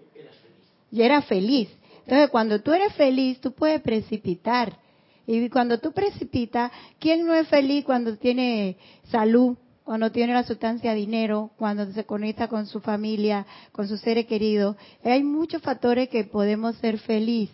[0.90, 1.68] Yo era feliz.
[2.00, 4.78] Entonces, cuando tú eres feliz, tú puedes precipitar.
[5.26, 10.92] Y cuando tú precipitas, ¿quién no es feliz cuando tiene salud, cuando tiene la sustancia
[10.92, 14.76] dinero, cuando se conecta con su familia, con sus seres queridos?
[15.04, 17.50] Hay muchos factores que podemos ser feliz,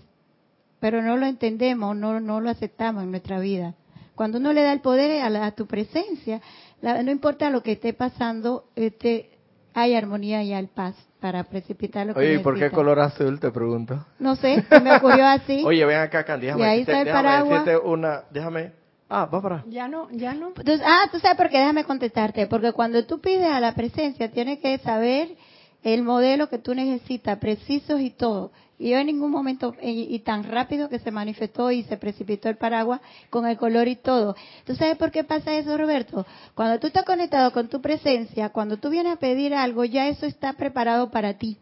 [0.86, 3.74] pero no lo entendemos, no, no lo aceptamos en nuestra vida.
[4.14, 6.40] Cuando uno le da el poder a, la- a tu presencia,
[6.80, 9.30] la- no importa lo que esté pasando, este,
[9.74, 13.40] hay armonía y hay paz para precipitar lo que Oye, ¿y por qué color azul?
[13.40, 14.06] Te pregunto.
[14.20, 15.60] No sé, se me ocurrió así.
[15.66, 16.46] Oye, ven acá, Candy.
[16.46, 17.64] Déjame, Y ahí está el déjame paraguas.
[17.64, 18.20] decirte una.
[18.30, 18.70] Déjame.
[19.08, 19.64] Ah, va para.
[19.68, 20.50] Ya no, ya no.
[20.56, 24.30] Entonces, ah, tú sabes por qué, déjame contestarte, porque cuando tú pides a la presencia,
[24.30, 25.34] tienes que saber
[25.82, 28.52] el modelo que tú necesitas, precisos y todo.
[28.78, 32.48] Y yo en ningún momento, y, y tan rápido que se manifestó y se precipitó
[32.48, 34.36] el paraguas con el color y todo.
[34.66, 36.26] ¿Tú sabes por qué pasa eso, Roberto?
[36.54, 40.26] Cuando tú estás conectado con tu presencia, cuando tú vienes a pedir algo, ya eso
[40.26, 41.56] está preparado para ti.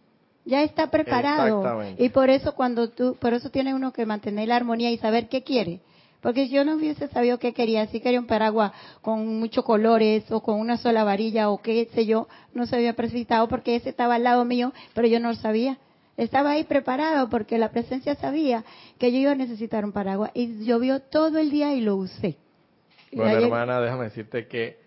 [0.44, 1.82] Ya está preparado.
[1.98, 5.28] Y por eso cuando tú, por eso tiene uno que mantener la armonía y saber
[5.28, 5.80] qué quiere.
[6.20, 7.86] Porque yo no hubiese sabido qué quería.
[7.86, 8.72] Si quería un paraguas
[9.02, 12.94] con muchos colores o con una sola varilla o qué sé yo, no se había
[12.94, 15.78] precipitado porque ese estaba al lado mío, pero yo no lo sabía.
[16.16, 18.64] Estaba ahí preparado porque la presencia sabía
[18.98, 22.36] que yo iba a necesitar un paraguas y llovió todo el día y lo usé.
[23.10, 24.78] Y Bueno, ayer- hermana, déjame decirte que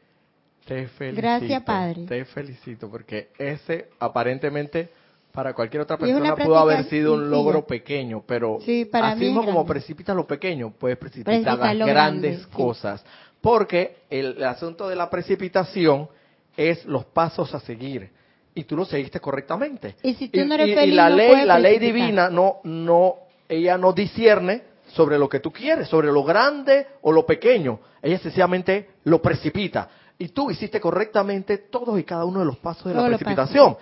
[0.66, 1.22] te felicito.
[1.22, 2.06] Gracias, Padre.
[2.06, 4.90] Te felicito porque ese aparentemente
[5.32, 9.46] para cualquier otra persona pudo haber sido un logro pequeño, pero Sí, para así mismo
[9.46, 12.50] como precipitas lo pequeño, puedes precipitar Precipitar las grandes grande, sí.
[12.52, 13.06] cosas.
[13.40, 16.10] Porque el, asunto de la precipitación
[16.56, 18.10] es los pasos a seguir.
[18.58, 19.96] Y tú lo seguiste correctamente.
[20.04, 22.58] Y si tú no eres y- y feliz, la no ley, la ley divina no,
[22.64, 23.16] no,
[23.48, 27.80] ella no discierne sobre lo que tú quieres, sobre lo grande o lo pequeño.
[28.02, 29.90] Ella sencillamente lo precipita.
[30.18, 33.78] Y tú hiciste correctamente todos y cada uno de los pasos de la precipitación.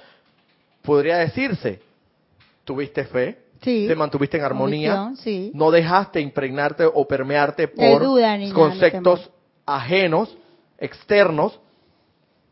[0.81, 1.79] Podría decirse,
[2.63, 3.85] tuviste fe, Sí.
[3.87, 5.51] te mantuviste en armonía, sí.
[5.55, 9.29] no dejaste impregnarte o permearte por duda conceptos
[9.65, 10.35] ajenos,
[10.77, 11.59] externos,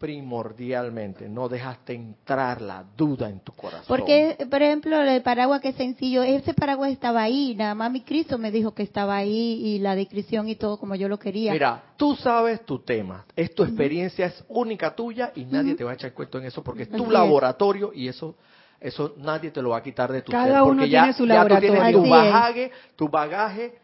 [0.03, 3.85] primordialmente, no dejaste entrar la duda en tu corazón.
[3.87, 8.01] Porque, por ejemplo, el paraguas que es sencillo, ese paraguas estaba ahí, nada más mi
[8.01, 11.53] Cristo me dijo que estaba ahí y la descripción y todo como yo lo quería.
[11.53, 15.91] Mira, tú sabes tu tema, es tu experiencia, es única tuya y nadie te va
[15.91, 17.09] a echar cuento en eso porque es tu Así es.
[17.09, 18.35] laboratorio y eso
[18.81, 21.13] eso nadie te lo va a quitar de tu Cada ser, uno porque ya, tiene
[21.17, 21.93] su ya tú tienes laboratorio.
[21.93, 22.33] tu Así es.
[22.33, 23.82] bagaje, tu bagaje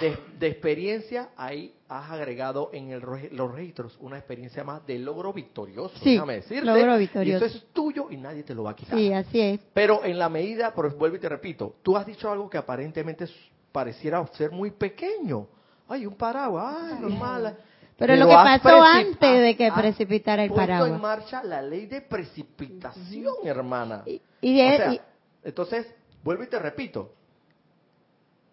[0.00, 3.00] de, de experiencia, ahí has agregado en el,
[3.32, 6.66] los registros una experiencia más de logro victorioso, Sí, déjame decirte.
[6.66, 7.44] logro Y victorioso.
[7.44, 8.98] eso es tuyo y nadie te lo va a quitar.
[8.98, 9.60] sí, así es.
[9.72, 13.26] Pero en la medida, por vuelvo y te repito, tú has dicho algo que aparentemente
[13.72, 15.46] pareciera ser muy pequeño.
[15.88, 17.56] Ay, un paraguas, ay, normal.
[17.96, 20.90] Pero lo que pasó antes de que precipitara el paraguas.
[20.90, 24.02] en marcha la ley de precipitación, hermana.
[24.06, 25.00] Y, y de- O sea, y-
[25.44, 25.86] entonces,
[26.22, 27.12] vuelvo y te repito.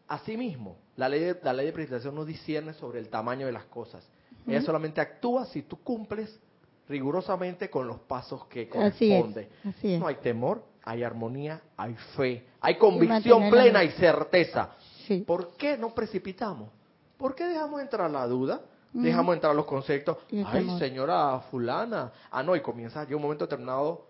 [0.07, 3.65] Asimismo, la ley, de, la ley de precipitación no discierne sobre el tamaño de las
[3.65, 4.07] cosas.
[4.47, 6.39] Ella solamente actúa si tú cumples
[6.87, 9.49] rigurosamente con los pasos que Así es, corresponden.
[9.67, 9.99] así es.
[9.99, 14.75] No hay temor, hay armonía, hay fe, hay convicción plena y certeza.
[15.07, 15.21] sí.
[15.21, 16.69] ¿Por qué no precipitamos?
[17.17, 18.61] ¿Por qué dejamos entrar la duda?
[18.93, 20.17] Dejamos entrar los conceptos.
[20.31, 20.79] Ay, temor.
[20.79, 22.11] señora fulana.
[22.31, 24.05] Ah, no, y comienza, ya un momento determinado,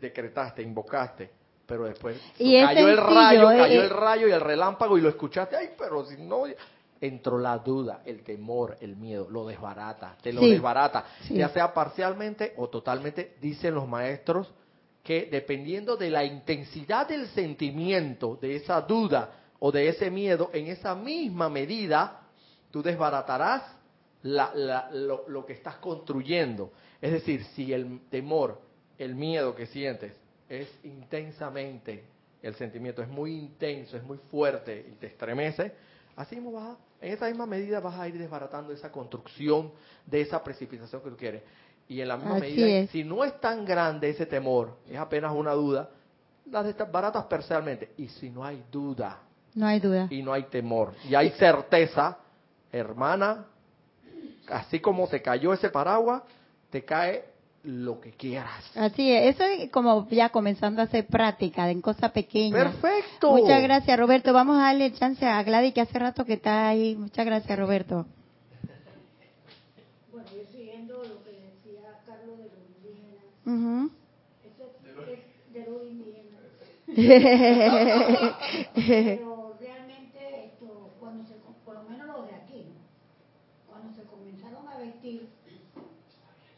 [0.00, 1.30] decretaste, invocaste.
[1.66, 3.84] Pero después Y cayó el rayo, eh, cayó eh.
[3.84, 5.56] el rayo y el relámpago y lo escuchaste.
[5.56, 6.44] Ay, pero si no...
[7.00, 10.52] Entró la duda, el temor, el miedo, lo desbarata, te lo Sí.
[10.52, 11.34] desbarata, Sí.
[11.34, 14.50] ya sea parcialmente o totalmente, dicen los maestros,
[15.02, 20.68] que dependiendo de la intensidad del sentimiento, de esa duda o de ese miedo, en
[20.68, 22.22] esa misma medida,
[22.70, 23.62] tú desbaratarás
[24.22, 26.72] la- la- lo, lo que estás construyendo.
[27.02, 28.62] Es decir, si el temor,
[28.96, 30.16] el miedo que sientes
[30.48, 32.04] es intensamente,
[32.42, 35.72] el sentimiento es muy intenso, es muy fuerte y te estremece,
[36.16, 36.76] así mismo vas a-
[37.06, 39.72] en esa misma medida vas a ir desbaratando esa construcción
[40.06, 41.42] de esa precipitación que tú quieres.
[41.88, 42.90] Y en la misma Así medida, es.
[42.90, 45.90] si no es tan grande ese temor, es apenas una duda,
[46.50, 47.90] las desbaratas parcialmente.
[47.98, 49.18] Y si no hay duda,
[49.54, 50.06] no hay duda.
[50.10, 52.18] y no hay temor y hay certeza,
[52.72, 53.46] hermana,
[54.48, 56.22] así como te cayó ese paraguas,
[56.70, 57.24] te cae
[57.64, 58.62] lo que quieras.
[58.76, 62.74] Así es, eso es como ya comenzando a hacer práctica en cosas pequeñas.
[62.76, 63.30] Perfecto.
[63.32, 64.32] Muchas gracias, Roberto.
[64.32, 66.94] Vamos a darle chance a Gladys, que hace rato que está ahí.
[66.94, 68.06] Muchas gracias, Roberto.
[70.12, 73.90] Bueno, yo siguiendo lo que decía Carlos de los indígenas, Ujú.
[74.44, 74.64] eso
[75.10, 76.40] es de los indígenas,
[78.74, 82.84] pero realmente esto, cuando se, por lo menos los de aquí, ¿no?
[83.68, 85.28] cuando se comenzaron a vestir,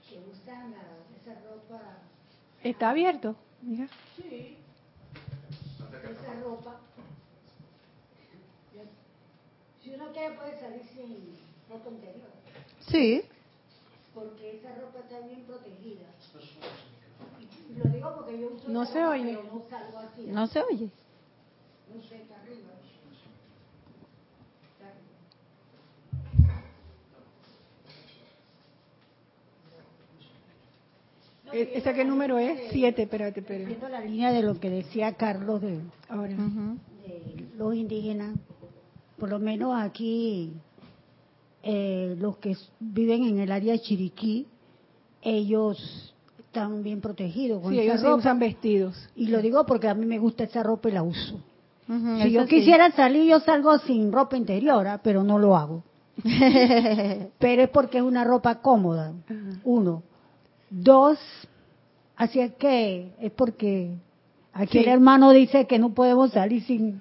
[0.08, 1.80] que usan la- esa ropa,
[2.70, 3.36] Está abierto.
[3.62, 3.88] Mira.
[4.16, 4.56] sí,
[6.10, 6.80] esa ropa,
[9.82, 11.36] si uno quiere puede salir sin
[11.70, 12.28] ropa interior,
[12.90, 13.22] Sí.
[14.14, 16.06] porque esa ropa está bien protegida.
[17.76, 19.32] Lo digo porque yo uso No se ropa, oye.
[19.32, 20.22] no salgo así.
[20.26, 20.90] No se oye.
[21.94, 22.72] No sé, está arriba.
[24.72, 25.16] Está arriba.
[27.12, 27.20] No,
[31.22, 32.58] E- ¿Ese qué número es?
[32.70, 33.64] Siete, espérate, espérate.
[33.64, 36.34] Siguiendo la línea de lo que decía Carlos de, Ahora.
[36.34, 38.36] De los indígenas,
[39.18, 40.52] por lo menos aquí,
[41.62, 44.46] eh, los que viven en el área de Chiriquí,
[45.22, 48.16] ellos están bien protegidos con Sí, esa ellos ropa.
[48.16, 49.08] usan vestidos.
[49.14, 51.40] Y lo digo porque a mí me gusta esa ropa y la uso.
[52.22, 52.48] Si yo sí.
[52.48, 55.00] quisiera salir, yo salgo sin ropa interior, ¿ah?
[55.02, 55.84] pero no lo hago.
[57.38, 59.12] Pero es porque es una ropa cómoda,
[59.64, 60.02] uno.
[60.70, 61.18] Dos,
[62.16, 63.90] así es que es porque
[64.52, 64.84] aquí Sí.
[64.84, 67.00] el hermano dice que no podemos salir sin,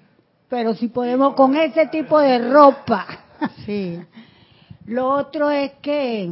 [0.50, 3.06] pero si podemos con ese tipo de ropa.
[3.66, 4.00] Sí.
[4.86, 6.30] Lo otro es que,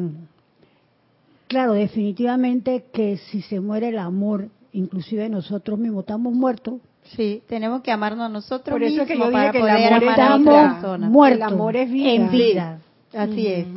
[1.48, 7.82] claro, definitivamente que si se muere el amor, inclusive nosotros mismos estamos muertos, Sí, tenemos
[7.82, 9.94] que amarnos a nosotros Por eso es que yo mismos dije para que el poder
[9.94, 11.28] amor es amar a otra persona.
[11.28, 12.12] El amor es vida.
[12.14, 12.80] en vida.
[13.14, 13.68] Así es.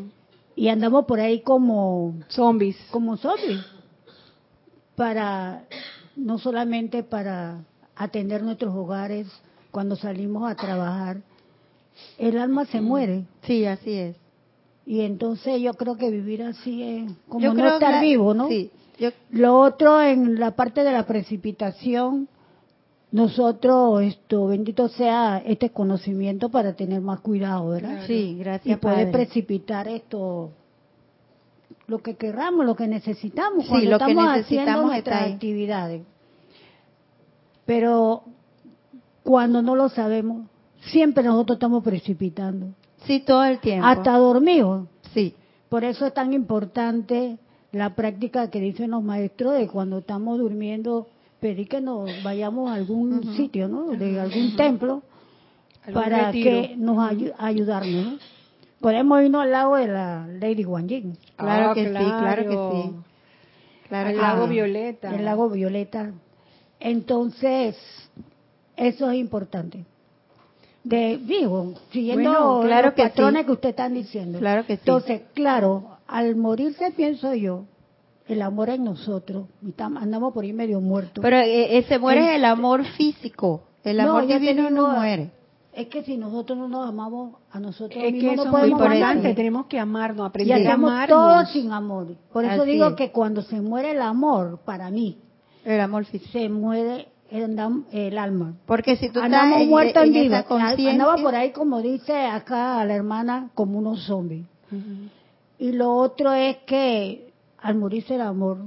[0.56, 2.76] Y andamos por ahí como Zombies.
[2.90, 3.60] como zombies
[4.96, 5.64] para
[6.16, 9.26] no solamente para atender nuestros hogares
[9.70, 11.18] cuando salimos a trabajar
[12.18, 14.16] el alma se muere Sí, así es.
[14.86, 18.48] y entonces yo creo que vivir así es como Yo no estar que- vivo no
[18.48, 18.70] Sí.
[18.98, 22.28] Yo, lo otro en la parte de la precipitación
[23.12, 28.02] nosotros, esto, bendito sea este conocimiento para tener más cuidado, ¿verdad?
[28.06, 29.12] Sí, Y gracias, poder Padre.
[29.12, 30.50] precipitar esto,
[31.86, 35.22] lo que querramos, lo que necesitamos, Sí, cuando lo que estamos haciendo necesitamos está nuestras
[35.22, 35.32] ahí.
[35.34, 36.02] actividades.
[37.64, 38.22] Pero
[39.22, 40.46] cuando no lo sabemos,
[40.90, 42.68] siempre nosotros estamos precipitando,
[43.06, 43.86] Sí, todo el tiempo.
[43.86, 44.86] hasta dormidos.
[45.14, 45.34] Sí,
[45.68, 47.38] Por eso es tan importante
[47.72, 51.08] la práctica que dicen los maestros de cuando estamos durmiendo,
[51.40, 53.88] pedir que nos vayamos a algún sitio, ¿no?
[53.92, 55.02] De algún templo
[55.92, 56.50] para retiro.
[56.50, 58.18] que nos ayu- ayudarnos, ¿no?
[58.80, 62.50] Podemos irnos al lado de la Lady Guan Yin, Claro Ah, que sí, claro que
[62.50, 62.94] sí.
[63.88, 64.46] claro que lago.
[64.48, 65.14] Violeta.
[65.14, 66.12] el lago Violeta.
[66.80, 67.76] Entonces,
[68.76, 69.84] eso es importante.
[70.84, 73.46] De vivo, siguiendo Bueno, claro los que patrones sí.
[73.46, 74.38] que usted está diciendo.
[74.38, 74.80] Claro que sí.
[74.84, 77.64] Entonces, claro, al morirse pienso yo,
[78.28, 81.22] el amor en nosotros, y andamos por ahí medio muertos.
[81.22, 83.62] Pero eh, ese muere El- el amor físico.
[83.84, 85.30] El No, amor te divino no muere.
[85.72, 88.50] Es que si nosotros no nos amamos a nosotros Es que mismos, eso no es
[88.50, 88.92] muy podemos amar
[89.26, 91.08] a tenemos que amarnos, Y aprender a hacemos amarnos.
[91.08, 92.06] todo sin amor.
[92.32, 92.94] Por eso Así digo es.
[92.94, 95.18] que cuando se muere el amor, para mí,
[95.64, 96.32] El amor físico.
[96.32, 98.54] se muere el, alma.
[98.66, 102.94] Porque si tú Andamos estás muertos en, en Andaba por ahí, como dice acá la
[102.94, 104.46] hermana, como unos zombies.
[105.58, 107.25] Y lo otro es que
[107.66, 108.58] al morirse el amor,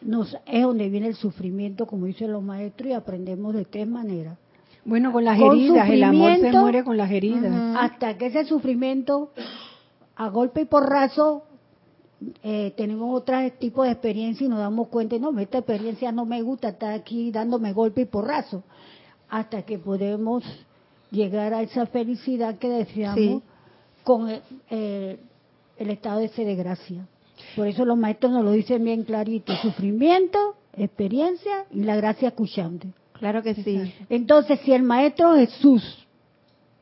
[0.00, 4.38] nos, es donde viene el sufrimiento, como dicen los maestros, y aprendemos de tres maneras.
[4.84, 7.52] Bueno, con las Con heridas, el amor se muere con las heridas.
[7.78, 9.30] Hasta que ese sufrimiento,
[10.16, 11.44] a golpe y porrazo,
[12.42, 16.40] eh, tenemos otro tipo de experiencia y nos damos cuenta, no, esta experiencia no me
[16.40, 18.62] gusta, estar aquí dándome golpe y porrazo.
[19.28, 20.44] Hasta que podemos
[21.10, 23.42] llegar a esa felicidad que deseamos Sí.
[24.02, 24.40] con eh,
[24.70, 25.20] eh,
[25.76, 27.06] el estado ese de gracia.
[27.56, 32.88] Por eso los maestros nos lo dicen bien clarito, sufrimiento, experiencia y la gracia escuchante.
[33.12, 33.92] Claro que sí.
[34.08, 36.06] Entonces, si el Maestro Jesús,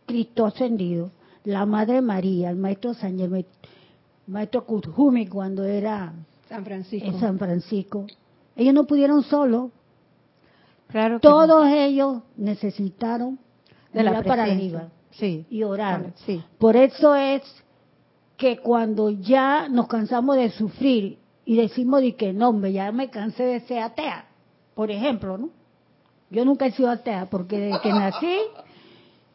[0.06, 1.10] Cristo ascendido,
[1.44, 3.44] la Madre María, el Maestro San el
[4.26, 6.12] Maestro Kujumi cuando era
[6.48, 7.08] San Francisco.
[7.08, 8.06] en San Francisco,
[8.54, 9.70] ellos no pudieron solo,
[10.88, 13.38] Claro que todos ellos necesitaron
[13.92, 15.44] de la para arriba Sí.
[15.50, 16.12] y orar.
[16.26, 16.42] Sí.
[16.58, 17.42] Por eso es
[18.38, 23.10] que cuando ya nos cansamos de sufrir y decimos de que no, hombre, ya me
[23.10, 24.24] cansé de ser atea,
[24.74, 25.50] por ejemplo, ¿no?
[26.30, 28.36] Yo nunca he sido atea porque desde que nací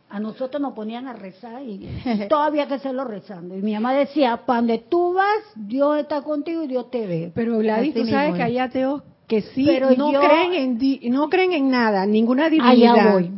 [0.10, 1.88] a nosotros nos ponían a rezar y
[2.30, 3.58] todavía que hacerlo rezando.
[3.58, 7.32] Y mi mamá decía, para donde tú vas, Dios está contigo y Dios te ve.
[7.36, 11.10] Pero Gladys, tú sabes que hay ateos que sí Pero no yo- creen en di-
[11.10, 12.94] no creen en nada, ninguna divinidad.
[12.96, 13.32] Allá voy.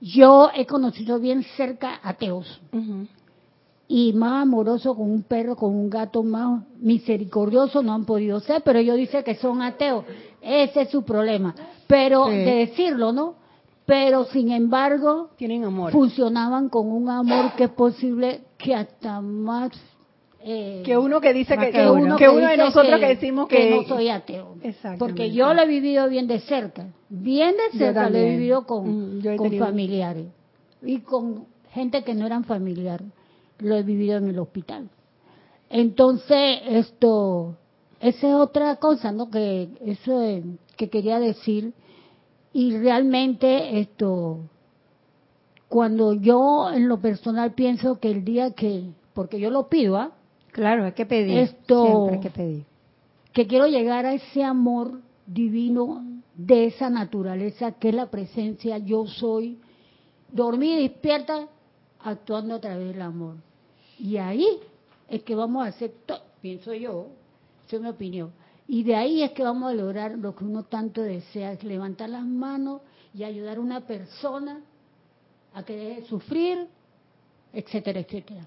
[0.00, 2.60] Yo he conocido bien cerca ateos.
[2.72, 3.06] Ujú.
[3.88, 8.62] Y más amoroso con un perro, con un gato más misericordioso no han podido ser,
[8.62, 10.04] pero ellos dicen que son ateos.
[10.42, 11.54] Ese es su problema.
[11.86, 12.32] Pero Sí.
[12.36, 13.34] de decirlo, ¿no?
[13.84, 15.92] Pero sin embargo, Tienen amor.
[15.92, 19.70] funcionaban con un amor que es posible que hasta más
[20.48, 21.92] eh, que uno que dice que, que uno.
[22.04, 24.54] uno, que uno de nosotros que, decimos que, no soy ateo.
[24.62, 24.98] Exactamente.
[25.00, 26.86] Porque yo lo he vivido bien de cerca.
[27.08, 30.26] Bien de cerca lo he vivido con, Mm, con familiares.
[30.82, 33.08] Y con gente que no eran familiares.
[33.58, 34.88] Lo he vivido en el hospital.
[35.70, 37.56] Entonces, esto,
[38.00, 39.30] esa es otra cosa, ¿no?
[39.30, 40.44] Que eso es-
[40.76, 41.72] que quería decir.
[42.52, 44.40] Y realmente esto,
[45.68, 48.84] cuando yo en lo personal pienso que el día que,
[49.14, 50.12] porque yo lo pido, ¿ah?
[50.52, 51.38] Claro, hay que pedir.
[51.38, 52.64] Esto- Siempre hay que pedir.
[53.32, 56.02] que quiero llegar a ese amor divino
[56.34, 59.58] de esa naturaleza que es la presencia yo soy,
[60.32, 61.48] dormida y despierta,
[62.02, 63.36] actuando a través del amor.
[63.98, 64.46] Y ahí
[65.08, 67.08] es que vamos a hacer todo, pienso yo,
[67.66, 68.32] esa es mi opinión.
[68.68, 72.10] Y de ahí es que vamos a lograr lo que uno tanto desea, es levantar
[72.10, 72.80] las manos
[73.14, 74.60] y ayudar a una persona
[75.54, 76.66] a que deje de sufrir,
[77.52, 78.46] etcétera, etcétera.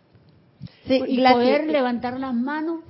[0.86, 2.82] Sí, y poder levantar las manos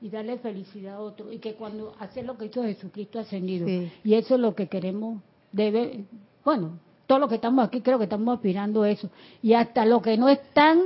[0.00, 3.90] y darle felicidad a otro y que cuando hace lo que hizo Jesucristo ascendido Sí.
[4.04, 5.20] y eso es lo que queremos
[5.50, 6.04] debe
[6.44, 9.10] bueno todos los que estamos aquí creo que estamos aspirando a eso
[9.42, 10.82] y hasta los que no están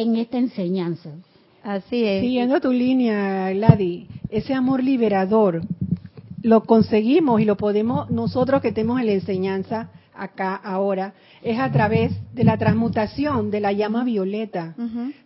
[0.00, 1.10] en esta enseñanza
[1.62, 2.20] Así es.
[2.22, 5.62] Siguiendo tu línea, Gladys, ese amor liberador
[6.42, 11.70] lo conseguimos y lo podemos nosotros que tenemos en la enseñanza acá ahora es a
[11.72, 14.74] través de la transmutación de la llama violeta.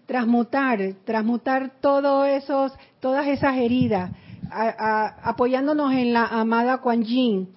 [0.07, 4.11] Transmutar, transmutar todos esos, todas esas heridas,
[4.51, 7.49] a- a- apoyándonos en la amada Kuan Yin,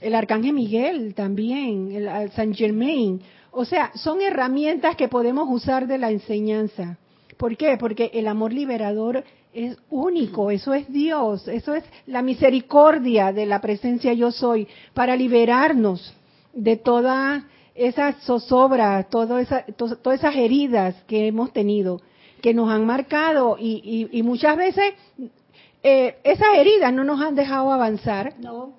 [0.00, 3.20] el arcángel Miguel también, el, el San Germain.
[3.50, 6.98] O sea, son herramientas que podemos usar de la enseñanza.
[7.36, 7.76] ¿Por qué?
[7.78, 9.24] Porque el amor liberador
[9.54, 15.16] es único, eso es Dios, eso es la misericordia de la presencia yo soy para
[15.16, 16.14] liberarnos
[16.52, 17.44] de toda
[17.74, 22.00] esa zozobra, todo esa, to- todas esas heridas que hemos tenido,
[22.42, 23.80] que nos han marcado y,
[24.12, 24.94] y- y muchas veces
[25.82, 28.72] eh, esas heridas no nos han dejado avanzar No,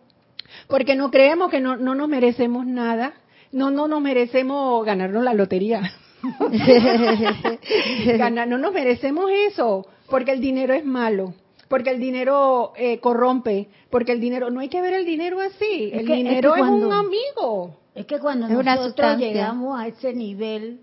[0.68, 3.14] porque no creemos que no, no nos merecemos nada,
[3.52, 5.82] no, no nos merecemos ganarnos la lotería.
[8.18, 11.34] Ganar- no nos merecemos eso, porque el dinero es malo,
[11.68, 15.90] porque el dinero eh, corrompe, porque el dinero, no hay que ver el dinero así,
[15.94, 17.76] Es el que- es dinero es, un amigo.
[17.96, 20.82] es que cuando Es nosotros llegamos a ese nivel,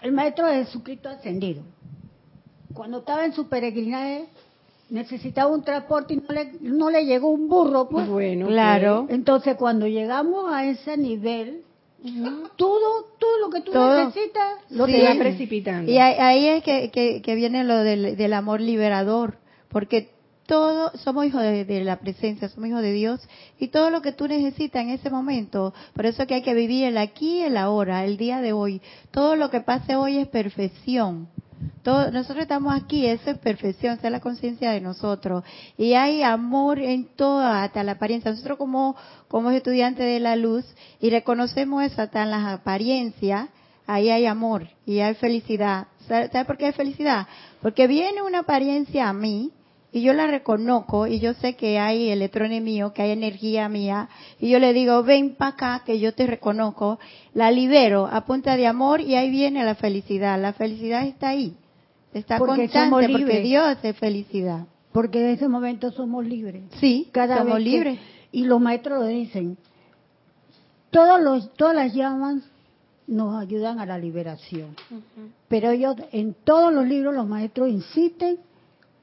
[0.00, 1.62] el maestro de Jesucristo ascendido,
[2.74, 4.26] cuando estaba en su peregrinaje,
[4.90, 8.06] necesitaba un transporte y no le, no le llegó un burro, pues.
[8.08, 9.06] Bueno, Claro.
[9.08, 11.62] Entonces, cuando llegamos a ese nivel,
[12.56, 14.04] todo, todo lo que tú Todo.
[14.06, 14.92] necesitas, lo Sí.
[14.92, 15.90] te va precipitando.
[15.90, 19.38] Y ahí, ahí es que, que- que viene lo del, del amor liberador,
[19.68, 20.10] porque
[20.46, 23.20] todos somos hijos de, de la presencia, somos hijos de Dios,
[23.58, 26.84] y todo lo que tú necesitas en ese momento, por eso que hay que vivir
[26.84, 28.82] el aquí y el ahora, el día de hoy.
[29.12, 31.28] Todo lo que pase hoy es perfección.
[31.82, 35.42] Todo, nosotros estamos aquí, eso es perfección, esa es la conciencia de nosotros.
[35.76, 38.30] Y hay amor en toda, hasta la apariencia.
[38.30, 38.94] Nosotros como,
[39.28, 40.64] como estudiantes de la luz,
[41.00, 43.48] y reconocemos eso hasta en las apariencias,
[43.86, 45.88] ahí hay amor y hay felicidad.
[46.08, 47.26] ¿Sabe sabe por qué hay felicidad?
[47.60, 49.50] Porque viene una apariencia a mí
[49.92, 54.08] y yo la reconozco y yo sé que hay electrones míos, que hay energía mía
[54.40, 56.98] y yo le digo, ven para acá que yo te reconozco,
[57.34, 60.40] la libero a punta de amor y ahí viene la felicidad.
[60.40, 61.56] La felicidad está ahí,
[62.12, 63.40] está Porque constante somos porque.
[63.40, 64.66] Dios es felicidad.
[64.92, 66.62] porque en ese momento somos libres.
[66.80, 67.98] Sí, Cada somos vez que- libres.
[68.32, 69.56] y los maestros lo dicen,
[70.90, 72.42] todos los, todas las llamas
[73.06, 74.76] nos ayudan a la liberación.
[75.48, 78.38] Pero ellos, en todos los libros, los maestros insisten,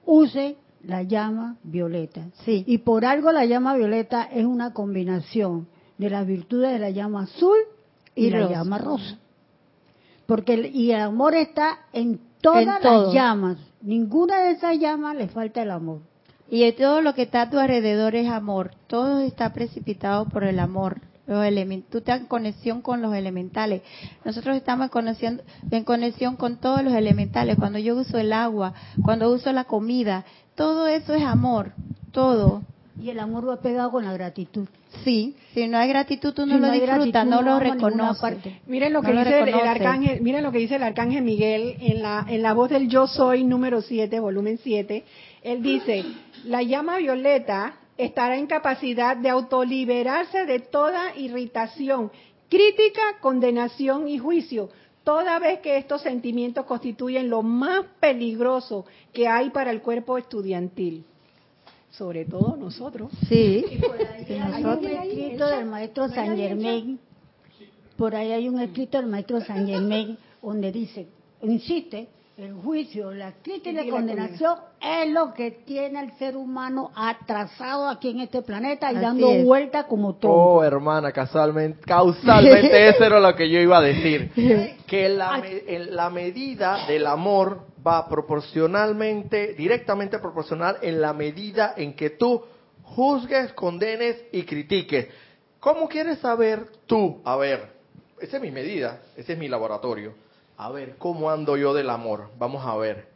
[0.05, 2.27] use la llama violeta.
[2.45, 2.63] Sí.
[2.67, 7.23] Y por algo la llama violeta es una combinación de las virtudes de la llama
[7.23, 7.57] azul
[8.15, 8.53] y, Y la rosa.
[8.53, 9.17] llama rosa.
[10.25, 13.05] Porque el, y el amor está en todas En todo.
[13.05, 13.57] las llamas.
[13.81, 16.01] Ninguna de esas llamas le falta el amor.
[16.49, 18.71] Y de todo lo que está a tu alrededor es amor.
[18.87, 21.01] Todo está precipitado por el amor.
[21.27, 21.45] Los
[21.91, 23.83] tú estás en conexión con los elementales.
[24.25, 27.55] Nosotros estamos en conexión, en conexión con todos los elementales.
[27.55, 28.73] Cuando yo uso el agua,
[29.03, 30.25] cuando uso la comida,
[30.55, 31.73] todo eso es amor.
[32.11, 32.63] Todo.
[33.01, 34.67] Y el amor va pegado con la gratitud.
[35.03, 35.35] Sí.
[35.53, 38.37] Si no hay gratitud, tú no Si lo no disfrutas, no no lo reconoces.
[38.67, 41.77] Miren lo No que lo dice el, arcángel, miren lo que dice el arcángel Miguel
[41.79, 45.05] en la en la voz del Yo soy número 7, volumen 7.
[45.43, 46.03] Él dice,
[46.45, 52.11] "La llama violeta estará en capacidad de autoliberarse de toda irritación,
[52.49, 54.69] crítica, condenación y juicio,
[55.03, 61.05] toda vez que estos sentimientos constituyen lo más peligroso que hay para el cuerpo estudiantil."
[61.91, 63.11] Sobre todo nosotros.
[63.27, 63.65] Sí.
[64.53, 66.99] Hay un escrito del maestro San Germain,
[67.97, 71.07] por ahí hay un escrito del maestro San Germain donde dice,
[71.41, 76.89] insiste, el juicio, la crítica y la condenación es lo que tiene al ser humano
[76.95, 79.43] atrasado aquí en este planeta y Así dando es.
[79.43, 80.31] vuelta como todo.
[80.31, 84.31] Oh, hermana, casualmente, causalmente eso era lo que yo iba a decir.
[84.87, 91.73] Que la, me- en la medida del amor va proporcionalmente, directamente proporcional en la medida
[91.77, 92.43] en que tú
[92.83, 95.07] juzgues, condenes y critiques.
[95.59, 97.21] ¿Cómo quieres saber tú?
[97.25, 97.67] A ver,
[98.19, 100.13] esa es mi medida, ese es mi laboratorio.
[100.57, 102.29] A ver, ¿cómo ando yo del amor?
[102.37, 103.08] Vamos a ver.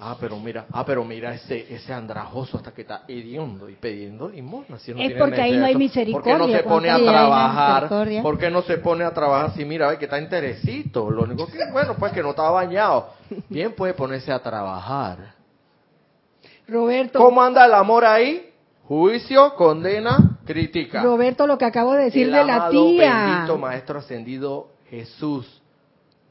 [0.00, 4.28] Ah, pero mira, ah, pero mira ese ese andrajoso hasta que está hediondo y pidiendo
[4.28, 4.78] limosna.
[4.78, 6.12] si no Es porque ahí no hay necesidad.
[6.12, 7.82] ¿Por qué no misericordia, se pone a trabajar?
[7.82, 8.22] misericordia.
[8.22, 11.10] ¿Por qué no se pone a trabajar si mira, ve que está interesito?
[11.10, 13.10] Lo único que, bueno, pues que no está bañado.
[13.48, 15.34] Bien puede ponerse a trabajar.
[16.68, 18.50] Roberto, ¿Cómo anda el amor ahí?
[18.88, 21.02] Juicio, condena, crítica.
[21.02, 23.26] Roberto, lo que acabo de decir el de la tía.
[23.26, 25.62] bendito Maestro Ascendido Jesús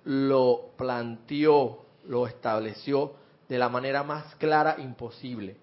[0.06, 3.14] lo planteó, lo estableció
[3.48, 5.58] de la manera más clara imposible.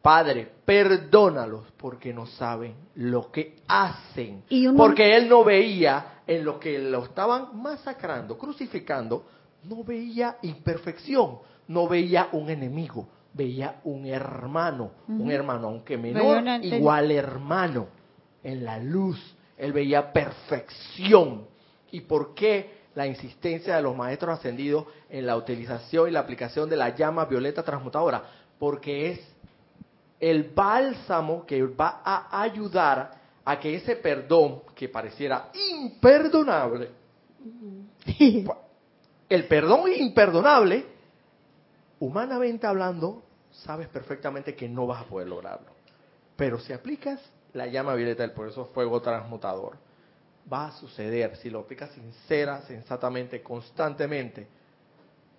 [0.00, 4.44] Padre, perdónalos porque no saben lo que hacen.
[4.48, 9.26] Y uno- Porque él no veía en lo que lo estaban masacrando, crucificando,
[9.64, 16.58] no veía imperfección, no veía un enemigo, veía un hermano, un hermano, aunque menor, una
[16.78, 17.88] igual hermano,
[18.42, 19.20] en la luz.
[19.58, 21.46] Él veía perfección.
[21.90, 26.68] ¿Y por qué la insistencia de los maestros ascendidos en la utilización y la aplicación
[26.68, 28.22] de la llama violeta transmutadora?
[28.58, 29.20] Porque es
[30.20, 36.90] el bálsamo que va a ayudar a que ese perdón que pareciera imperdonable,
[39.28, 40.84] el perdón imperdonable,
[42.00, 45.68] humanamente hablando, sabes perfectamente que no vas a poder lograrlo.
[46.36, 47.20] Pero si aplicas
[47.52, 49.76] la llama violeta del eso fuego transmutador,
[50.50, 54.46] va a suceder, si lo aplicas sincera, sensatamente, constantemente,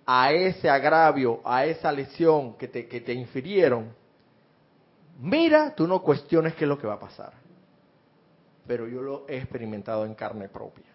[0.06, 3.92] a ese agravio, a esa lesión que te, que te infirieron,
[5.20, 7.32] mira, tú no cuestiones qué es lo que va a pasar.
[8.66, 10.86] Pero yo lo he experimentado en carne propia.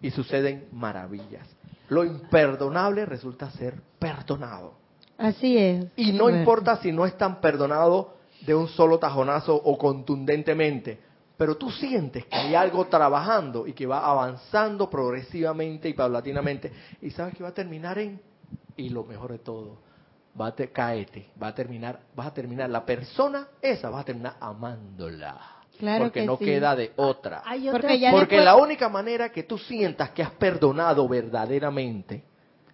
[0.00, 1.48] Y suceden maravillas.
[1.88, 4.74] Lo imperdonable resulta ser perdonado.
[5.16, 5.86] Así es.
[5.96, 8.14] Y no importa si no es tan perdonado
[8.46, 10.98] de un solo tajonazo o contundentemente,
[11.36, 16.72] pero tú sientes que hay algo trabajando y que va avanzando progresivamente y paulatinamente
[17.02, 18.20] y sabes que va a terminar en
[18.76, 19.78] y lo mejor de todo
[20.40, 24.04] va a te, caete, va a terminar, vas a terminar la persona esa vas a
[24.04, 25.38] terminar amándola.
[25.78, 26.44] Claro porque que no sí.
[26.44, 27.42] queda de otra.
[27.44, 31.08] Hay otra- Porque ya Porque después- la única manera que tú sientas que has perdonado
[31.08, 32.22] verdaderamente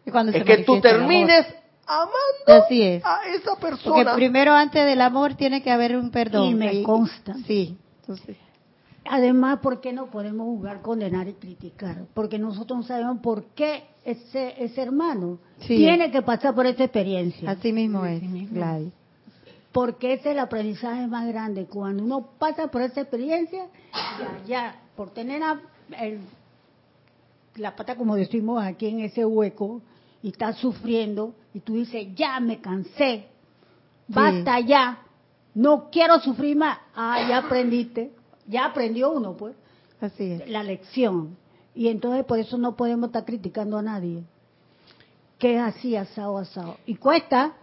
[0.04, 1.46] Y es que tú termines
[1.86, 3.02] amando Así es.
[3.04, 4.14] a esa Porque persona.
[4.14, 6.48] primero, antes del amor, tiene que haber un perdón.
[6.48, 7.34] Y me consta.
[7.46, 7.78] Sí.
[8.02, 8.36] Entonces,
[9.04, 12.04] Además, ¿por qué no podemos jugar, condenar y criticar?
[12.14, 15.76] Porque nosotros no sabemos por qué ese, ese hermano Sí.
[15.76, 17.50] tiene que pasar por esta experiencia.
[17.50, 18.54] así mismo es, Así mismo.
[18.56, 18.92] Gladys.
[19.72, 21.66] Porque ese es el aprendizaje más grande.
[21.66, 25.60] Cuando uno pasa por esa experiencia, ya, ya, por tener a-
[26.00, 26.20] el-
[27.56, 29.80] la pata, como decimos aquí en ese hueco,
[30.22, 33.26] y estás sufriendo, y tú dices, ya me cansé,
[34.08, 34.98] basta ya,
[35.54, 36.78] no quiero sufrir más.
[36.94, 38.10] Ah, ya aprendiste,
[38.46, 39.54] ya aprendió uno, pues,
[40.00, 40.48] Así es.
[40.48, 41.36] la lección.
[41.74, 44.22] Y entonces por eso no podemos estar criticando a nadie.
[45.38, 46.76] Que es así, asado, asado.
[46.86, 47.54] Y cuesta,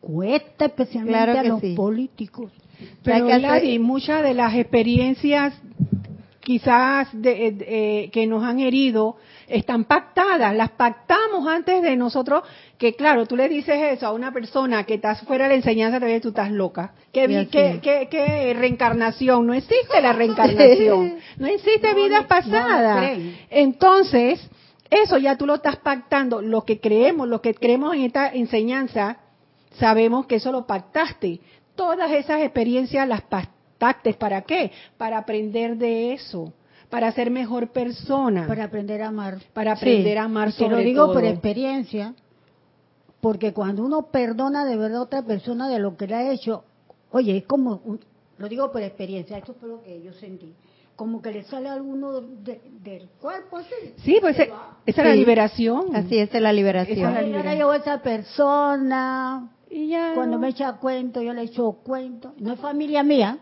[0.00, 1.74] cuesta especialmente Claro a los sí.
[1.74, 2.50] políticos.
[3.02, 5.54] Pero Hay que hacer- Gladys, muchas de las experiencias
[6.46, 9.16] quizás de- de- que nos han herido
[9.48, 12.44] están pactadas, las pactamos antes de nosotros,
[12.78, 15.98] que claro, tú le dices eso a una persona que estás fuera de la enseñanza,
[15.98, 16.92] te tú estás loca.
[17.12, 19.44] ¿Qué, vi- qué, qué- qué reencarnación?
[19.44, 23.10] No existe la reencarnación, no existe No, vida no, pasada.
[23.50, 24.48] Entonces,
[24.88, 29.16] eso ya tú lo estás pactando, lo que creemos, lo que creemos en esta enseñanza,
[29.80, 31.40] sabemos que eso lo pactaste.
[31.74, 33.55] Todas esas experiencias las pactaste.
[33.78, 34.72] ¿Para qué?
[34.96, 36.52] Para aprender de eso,
[36.90, 39.38] para ser mejor persona, Para aprender a amar.
[39.52, 41.14] para aprender Sí, a amar te sobre lo digo todo.
[41.14, 42.14] por experiencia,
[43.20, 46.64] porque cuando uno perdona de verdad a otra persona de lo que le ha hecho,
[47.10, 48.00] oye, es como, un-
[48.38, 50.54] lo digo por experiencia, esto fue lo que yo sentí,
[50.94, 53.74] como que le sale a alguno de- del cuerpo así.
[54.04, 54.50] Sí, pues eh,
[54.86, 55.18] esa es la Sí.
[55.18, 55.96] liberación.
[55.96, 56.98] Así es la liberación.
[56.98, 57.58] Esa es la liberación.
[57.58, 60.42] yo a esa persona, Y ya cuando no.
[60.42, 63.38] me echa cuento, yo le echo cuento, no es familia mía,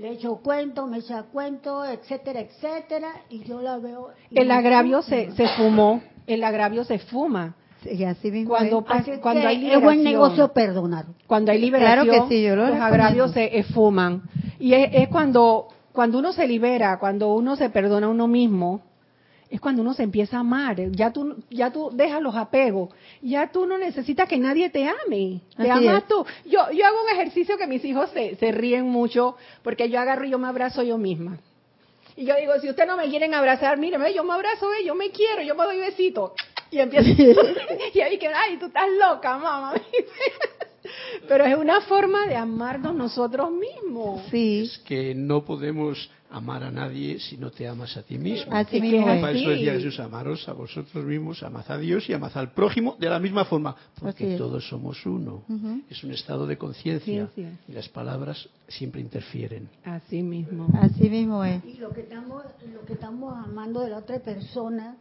[0.00, 4.08] le echo cuento, me echa cuento, etcétera, etcétera, y yo la veo.
[4.30, 7.54] y el agravio se, se fumó, el agravio se fuma.
[7.82, 8.84] Sí, así mismo Cuando es.
[8.88, 9.84] Así cuando hay es liberación.
[9.84, 11.06] buen negocio perdonar.
[11.26, 14.22] Cuando hay Claro liberación, que sí, yo lo los agravios se esfuman.
[14.58, 18.82] Y es, es cuando, cuando uno se libera, cuando uno se perdona a uno mismo,
[19.50, 20.76] es cuando uno se empieza a amar.
[20.92, 22.90] Ya tú, ya tú dejas los apegos.
[23.20, 25.40] Ya tú no necesitas que nadie te ame.
[25.56, 26.08] Te Así amas es.
[26.08, 26.24] tú.
[26.44, 30.24] Yo, yo hago un ejercicio que mis hijos se, se ríen mucho porque yo agarro
[30.24, 31.38] y yo me abrazo yo misma.
[32.16, 34.94] Y yo digo, si ustedes no me quieren abrazar, míreme, yo me abrazo, eh, yo
[34.94, 36.34] me quiero, yo me doy besito.
[36.70, 37.08] Y empiezo,
[37.94, 39.74] y ahí que, ay, tú estás loca, mamá.
[41.28, 44.22] Pero es una forma de amarnos nosotros mismos.
[44.30, 48.52] Sí, Es que no podemos amar a nadie si no te amas a ti mismo.
[48.54, 49.04] así mismo.
[49.06, 52.96] Para eso decía Jesús, amaros a vosotros mismos, amad a Dios y amad al prójimo
[53.00, 55.42] de la misma forma, porque todos somos uno.
[55.90, 57.58] Es un estado de conciencia Conciencia.
[57.68, 59.68] y las palabras siempre interfieren.
[59.84, 60.68] Así mismo.
[60.80, 61.64] Así mismo es.
[61.64, 64.96] Y lo que estamos, lo que estamos amando de la otra persona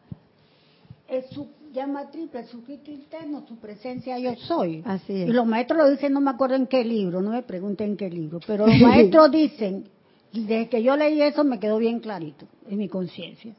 [1.08, 4.82] es su llama triple, su interno, su presencia yo soy.
[4.86, 5.30] Así es.
[5.30, 7.98] Y los maestros lo dicen, no me acuerdo en qué libro, no me pregunten en
[7.98, 9.86] qué libro, pero los maestros dicen,
[10.32, 13.56] y desde que yo leí eso me quedó bien clarito en mi conciencia.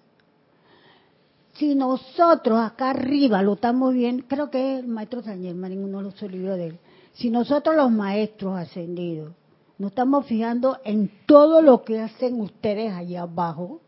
[1.54, 5.84] Si nosotros acá arriba lo estamos viendo, creo que es el maestro San Germán en
[5.84, 6.78] uno de los libros de él,
[7.12, 9.32] si nosotros los maestros ascendidos
[9.78, 13.80] nos estamos fijando en todo lo que hacen ustedes allá abajo,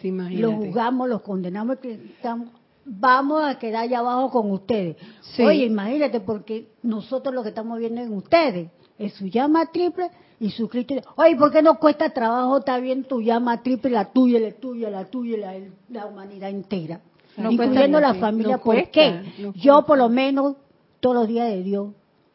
[0.00, 2.48] Sí, los juzgamos, los condenamos, que estamos-
[2.86, 4.96] vamos a quedar allá abajo con ustedes.
[5.20, 5.42] Sí.
[5.42, 10.08] Oye, imagínate, porque nosotros lo que estamos viendo en ustedes es su llama triple
[10.38, 10.94] y su Cristo.
[11.16, 14.88] Oye, ¿por qué no cuesta trabajo estar bien tu llama triple, la tuya, la tuya,
[14.88, 15.54] la tuya, la,
[15.90, 17.00] la humanidad entera?
[17.36, 18.56] No incluyendo la familia.
[18.56, 19.22] no ¿Por qué?
[19.38, 20.56] no Yo, por lo menos,
[21.00, 21.90] todos los días de Dios,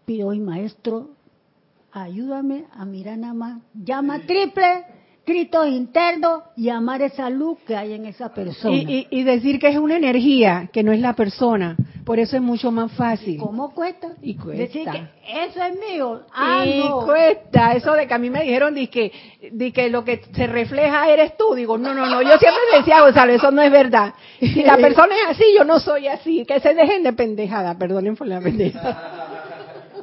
[0.05, 1.09] pido hoy, maestro,
[1.91, 3.61] ayúdame a mirar nada más.
[3.73, 4.85] Llama triple,
[5.31, 8.75] Cristo interno y amar esa luz que hay en esa persona.
[8.75, 11.75] Y, y- y decir que es una energía, que no es la persona.
[12.05, 13.37] Por eso es mucho más fácil.
[13.37, 14.09] ¿Cómo cuesta?
[14.21, 14.63] Y cuesta.
[14.63, 14.97] Decir que
[15.45, 16.21] eso es mío.
[16.33, 17.05] Ah, y no.
[17.05, 19.11] cuesta, eso de que a mí me dijeron de que,
[19.51, 23.01] de que lo que se refleja eres tú, digo, no, no, no, yo siempre decía,
[23.01, 24.13] Gonzalo, eso no es verdad.
[24.39, 28.15] Si la persona es así, yo no soy así, que se dejen de pendejada, perdonen
[28.15, 29.30] por la pendejada.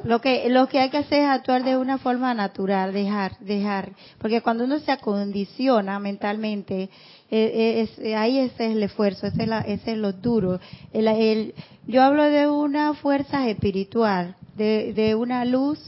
[0.03, 3.91] Lo que, lo que hay que hacer es actuar de una forma natural, dejar, dejar.
[4.19, 6.89] Porque cuando uno se acondiciona mentalmente, eh,
[7.31, 10.59] eh, eh, ahí ese es el esfuerzo, ese es, la- ese es lo duro.
[10.93, 11.53] El- el-
[11.87, 15.79] yo hablo de una fuerza espiritual, de, de una luz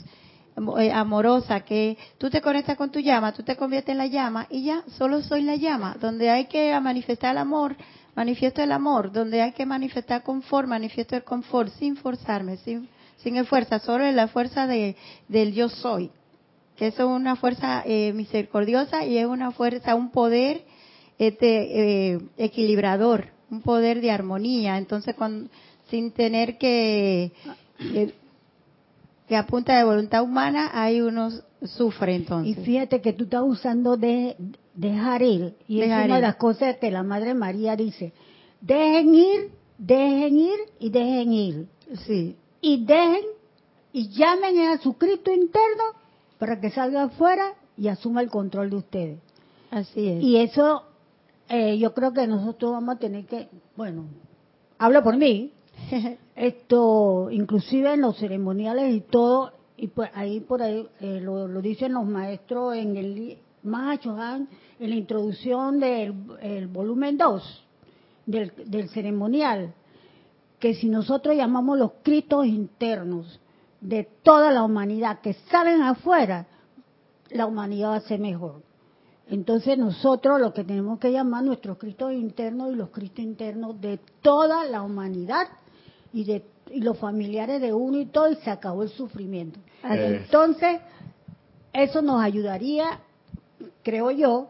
[0.94, 4.64] amorosa que tú te conectas con tu llama, tú te conviertes en la llama y
[4.64, 5.96] ya, solo soy la llama.
[6.00, 7.76] Donde hay que manifestar el amor,
[8.16, 9.12] manifiesto el amor.
[9.12, 12.88] Donde hay que manifestar confort, manifiesto el confort, sin forzarme, sin,
[13.24, 14.96] sin fuerza, solo en la fuerza de,
[15.28, 16.12] del yo soy.
[16.76, 20.64] Que eso es una fuerza eh, misericordiosa y es una fuerza, un poder
[21.20, 24.78] este, eh, equilibrador, un poder de armonía.
[24.78, 25.50] Entonces, con,
[25.90, 27.32] sin tener que,
[27.78, 28.14] que,
[29.28, 32.66] que a punta de voluntad humana, hay unos sufre Y entonces.
[32.66, 34.36] fíjate que tú estás usando de
[34.74, 35.56] dejar ir.
[35.68, 38.14] Y es una de las cosas que la Madre María dice.
[38.62, 41.68] Dejen ir, dejen ir y dejen ir.
[42.06, 43.26] Sí, Y dejen
[43.94, 45.84] y llamen a su Cristo interno
[46.40, 49.20] para que salga afuera y asuma el control de ustedes.
[49.72, 50.24] así es.
[50.24, 50.84] Y eso
[51.50, 54.06] eh, yo creo que nosotros vamos a tener que, bueno,
[54.78, 55.52] hablo por mí,
[56.36, 61.62] esto, inclusive en los ceremoniales y todo, y por ahí por ahí eh, lo, lo
[61.62, 64.48] dicen los maestros en el Mahachohan,
[64.80, 67.64] en la introducción del el volumen 2
[68.26, 69.74] del, del ceremonial,
[70.62, 73.42] que si nosotros llamamos los cristos internos
[73.82, 76.46] de toda la humanidad que salen afuera,
[77.32, 78.62] la humanidad va a ser mejor.
[79.28, 84.00] Entonces nosotros lo que tenemos que llamar nuestros cristos internos y los cristos internos de
[84.22, 85.48] toda la humanidad
[86.14, 89.60] y de y los familiares de uno y todo y se acabó el sufrimiento.
[89.84, 90.22] Eh.
[90.24, 90.80] Entonces
[91.74, 93.00] eso nos ayudaría,
[93.84, 94.48] creo yo,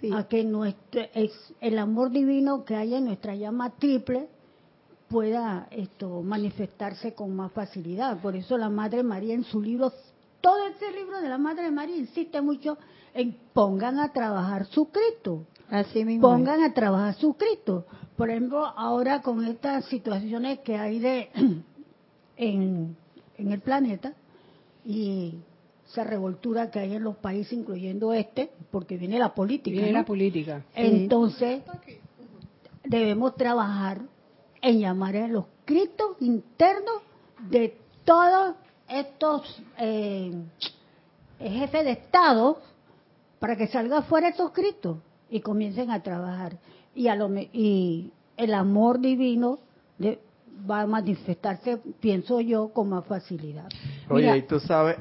[0.00, 0.12] Sí.
[0.12, 4.28] a que nuestro es el amor divino que hay en nuestra llama triple
[5.08, 8.18] pueda esto manifestarse con más facilidad.
[8.20, 9.92] Por eso la Madre María en su libro,
[10.40, 12.78] todo ese libro de la Madre María insiste mucho
[13.14, 16.28] en pongan a trabajar su Cristo, Así mismo.
[16.28, 17.86] pongan a trabajar su Cristo.
[18.16, 21.30] Por ejemplo, ahora con estas situaciones que hay de
[22.36, 22.96] en,
[23.36, 24.12] en el planeta
[24.84, 25.34] y
[25.88, 29.74] esa revoltura que hay en los países, incluyendo este, porque viene la política.
[29.74, 29.98] Viene ¿no?
[29.98, 30.62] la política.
[30.74, 31.62] Entonces,
[32.84, 34.02] debemos trabajar
[34.62, 37.02] en llamar a los cristos internos
[37.50, 38.54] de todos
[38.88, 40.32] estos eh,
[41.38, 42.58] jefes de Estado
[43.38, 44.98] para que salga fuera estos cristos
[45.30, 46.56] y comiencen a trabajar.
[46.94, 49.58] Y, a lo, y el amor divino
[49.98, 50.18] de-
[50.68, 53.68] va a manifestarse, pienso yo, con más facilidad.
[54.08, 54.36] Oye, Mira.
[54.36, 54.96] y tú sabes,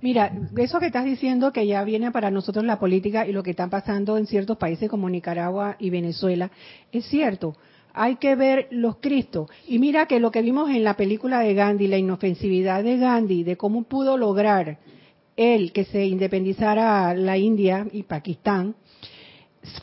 [0.00, 3.50] Mira, eso que estás diciendo que ya viene para nosotros la política y lo que
[3.50, 6.50] está pasando en ciertos países como Nicaragua y Venezuela,
[6.92, 7.56] es cierto.
[7.94, 9.50] Hay que ver los Cristos.
[9.66, 13.44] Y mira que lo que vimos en la película de Gandhi, la inofensividad de Gandhi,
[13.44, 14.78] de cómo pudo lograr
[15.36, 18.74] él que se independizara la India y Pakistán,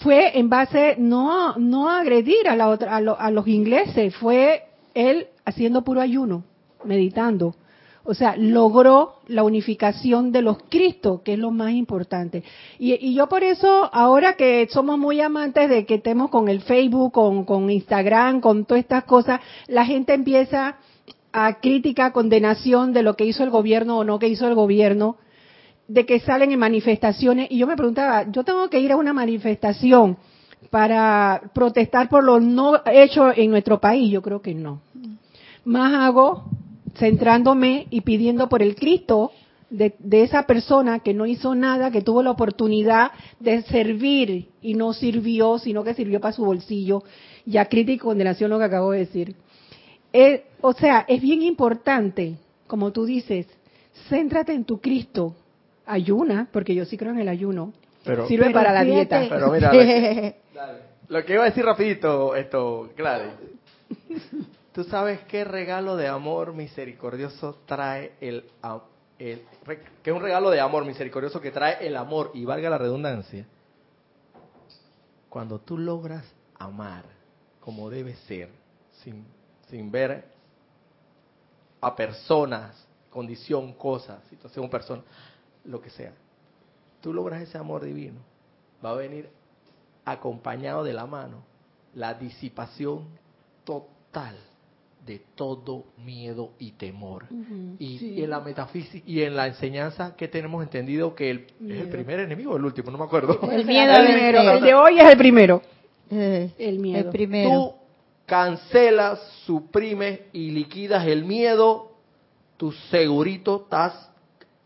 [0.02, 5.28] fue en base no no agredir a, la otra, a, a los ingleses, fue él
[5.46, 6.44] haciendo puro ayuno,
[6.84, 7.56] meditando.
[8.08, 12.44] O sea, logró la unificación de los Cristos, que es lo más importante.
[12.78, 16.62] Y, y yo por eso, ahora que somos muy amantes de que estemos con el
[16.62, 20.78] Facebook, con, con Instagram, con todas estas cosas, la gente empieza
[21.34, 25.18] a crítica, condenación de lo que hizo el gobierno o no que hizo el gobierno,
[25.88, 27.48] de que salen en manifestaciones.
[27.50, 30.18] Y yo me preguntaba, yo tengo que ir a una manifestación
[30.70, 34.12] para protestar por lo no hecho en nuestro país.
[34.12, 34.82] Yo creo que no.
[35.64, 36.46] Más hago
[36.98, 39.32] centrándome y pidiendo por el Cristo
[39.70, 44.74] de, de esa persona que no hizo nada, que tuvo la oportunidad de servir y
[44.76, 47.04] no sirvió, sino que sirvió para su bolsillo.
[47.46, 49.36] Ya crítica y condenación lo que acabo de decir.
[50.14, 52.36] Eh, o sea, es bien importante,
[52.68, 53.48] como tú dices,
[54.10, 55.36] céntrate en tu Cristo.
[55.88, 57.74] Ayuna, porque yo sí creo en el ayuno.
[58.04, 59.26] Pero- Sirve Pero para la dieta.
[59.30, 60.36] pero mira, lo que,
[61.10, 63.34] lo que iba a decir rapidito, esto, Gladys.
[64.76, 68.44] ¿Tú sabes qué regalo de amor misericordioso trae el,
[69.18, 69.42] el
[70.04, 73.46] que es un regalo de amor misericordioso que trae el amor y valga la redundancia?
[75.30, 76.26] Cuando tú logras
[76.60, 77.06] amar
[77.62, 78.50] como debe ser,
[79.02, 79.26] sin,
[79.70, 80.26] sin ver
[81.80, 85.04] a personas, condición, cosa, situación, persona,
[85.64, 86.12] lo que sea.
[87.00, 88.20] Tú logras ese amor divino.
[88.84, 89.30] Va a venir
[90.04, 91.44] acompañado de la mano
[91.94, 93.08] la disipación
[93.64, 94.36] total
[95.06, 97.26] de todo miedo y temor.
[97.78, 98.14] Y, Sí.
[98.14, 101.90] y en la metafísica y en la enseñanza que tenemos entendido que el, es el
[101.90, 103.40] primer enemigo o el último, no me acuerdo.
[103.52, 105.62] El miedo el, primero, de hoy es el primero.
[106.10, 107.00] Eh, El miedo.
[107.00, 107.50] El primero.
[107.50, 107.74] Tú
[108.26, 111.92] cancelas, suprimes y liquidas el miedo,
[112.58, 114.10] tú segurito estás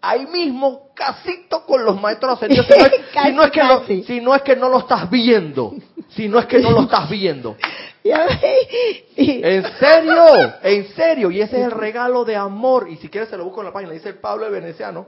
[0.01, 2.67] ahí mismo, casito con los maestros ascendidos.
[2.67, 2.91] Si no es,
[3.25, 5.75] si no es que, no, si no es que no lo estás viendo,
[6.09, 7.57] si no es que no lo estás viendo.
[9.15, 11.31] En serio, en serio.
[11.31, 12.87] Y ese es el regalo de amor.
[12.89, 13.91] Y si quieres se lo busco en la página.
[13.93, 15.05] Dice Pablo el Veneciano.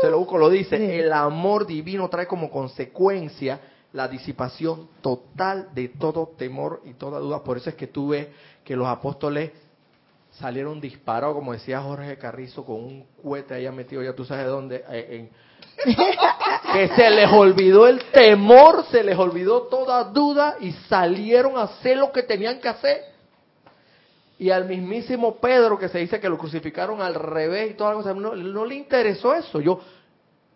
[0.00, 0.76] Se lo busco, lo dice.
[1.00, 3.60] El amor divino trae como consecuencia
[3.92, 7.42] la disipación total de todo temor y toda duda.
[7.42, 8.28] Por eso es que tú ves
[8.64, 9.50] que los apóstoles
[10.30, 14.82] salieron disparados, como decía Jorge Carrizo, con un cohete allá metido, ya tú sabes dónde,
[14.88, 15.30] eh, en-
[16.72, 21.96] que se les olvidó el temor, se les olvidó toda duda y salieron a hacer
[21.96, 23.02] lo que tenían que hacer.
[24.38, 27.96] Y al mismísimo Pedro, que se dice que lo crucificaron al revés y toda la
[27.96, 29.60] cosa, no, no le interesó eso.
[29.60, 29.80] Yo,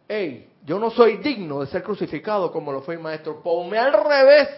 [0.08, 3.42] hey, yo no soy digno de ser crucificado como lo fue el maestro.
[3.42, 4.48] Ponme al revés.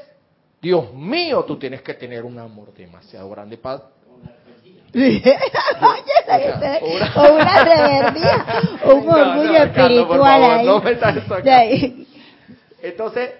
[0.60, 3.97] Dios mío, tú tienes que tener un amor demasiado grande para...
[4.94, 5.22] Oye,
[7.14, 8.46] o una reverdía,
[8.84, 10.66] o un No, no, orgullo espiritual ahí.
[10.66, 10.82] no.
[12.82, 13.30] Entonces,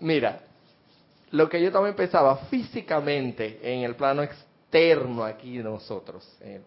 [0.00, 0.40] mira,
[1.30, 6.28] lo que yo también pensaba físicamente en el plano externo aquí de nosotros.
[6.40, 6.60] eh,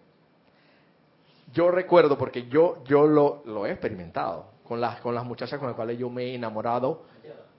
[1.53, 5.67] yo recuerdo porque yo yo lo, lo he experimentado con las con las muchachas con
[5.69, 7.05] las cuales yo me he enamorado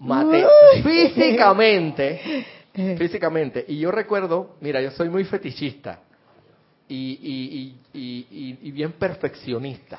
[0.00, 0.82] mate Uy.
[0.82, 2.44] físicamente
[2.98, 6.00] físicamente y yo recuerdo mira yo soy muy fetichista
[6.88, 9.98] y, y, y, y, bien perfeccionista.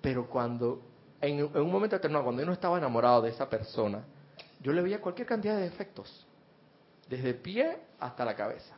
[0.00, 0.82] Pero cuando
[1.20, 4.04] en, un momento determinado cuando yo no estaba enamorado de esa persona
[4.60, 6.26] yo le veía cualquier cantidad de defectos.
[7.08, 8.74] Desde el pie hasta la cabeza.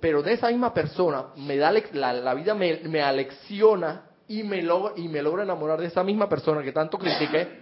[0.00, 4.94] Pero de esa misma persona me da la vida me, me alecciona y me logra
[4.96, 7.61] y me logra enamorar de esa misma persona que tanto critiqué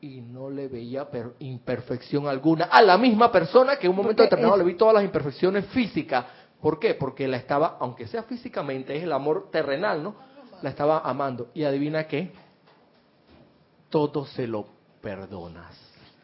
[0.00, 4.22] y no le veía per- imperfección alguna a la misma persona que en un momento
[4.22, 6.24] Porque determinado es- le vi todas las imperfecciones físicas
[6.60, 6.94] ¿por qué?
[6.94, 10.14] porque la estaba aunque sea físicamente es el amor terrenal ¿no?
[10.62, 12.30] la estaba amando y adivina qué
[13.90, 14.66] todo se lo
[15.00, 15.74] perdonas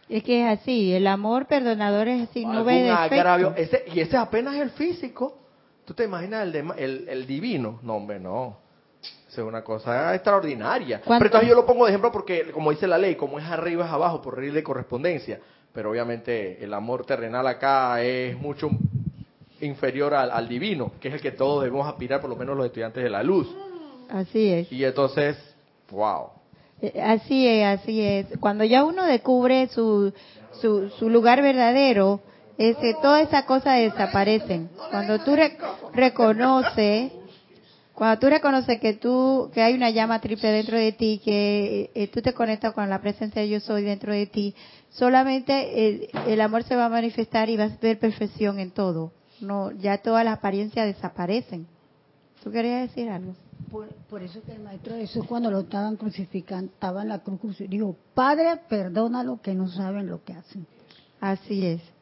[0.08, 3.54] Es que es así, el amor perdonador es así, no ve agravio.
[3.56, 5.38] Ese, y ese apenas el físico.
[5.86, 7.78] ¿Tú te imaginas el, de- el, el divino?
[7.82, 8.58] No, hombre, no.
[9.42, 11.00] Es una cosa extraordinaria.
[11.04, 11.18] ¿Cuánto?
[11.22, 13.84] Pero entonces yo lo pongo de ejemplo porque, como dice la ley, como es arriba
[13.86, 15.40] es abajo, por regla de correspondencia.
[15.72, 18.70] Pero obviamente el amor terrenal acá es mucho
[19.60, 22.66] inferior al, al divino, que es el que todos debemos aspirar, por lo menos los
[22.66, 23.48] estudiantes de la luz.
[24.08, 24.70] Así es.
[24.72, 25.36] Y entonces,
[25.90, 26.28] wow.
[26.82, 28.26] Eh, Así es, así es.
[28.40, 30.12] Cuando ya uno descubre su,
[30.60, 32.20] su, su lugar verdadero,
[32.58, 34.68] ese, todas esas cosas desaparecen.
[34.90, 35.56] Cuando tú re-
[35.92, 37.10] reconoces,
[37.94, 42.08] cuando tú reconoces que tú, que hay una llama triple dentro de ti, que eh,
[42.08, 44.54] tú te conectas con la presencia de yo soy dentro de ti,
[44.90, 49.12] solamente el amor se va a manifestar y vas a ver perfección en todo.
[49.40, 51.66] No, ya todas las apariencias desaparecen.
[52.42, 53.34] ¿Tú querías decir algo?
[53.70, 57.58] Por, por eso que el maestro Jesús cuando lo estaban crucificando, estaba en la cruz,
[57.68, 60.66] dijo, Padre, perdónalo que no saben lo que hacen.
[61.20, 61.93] Así es.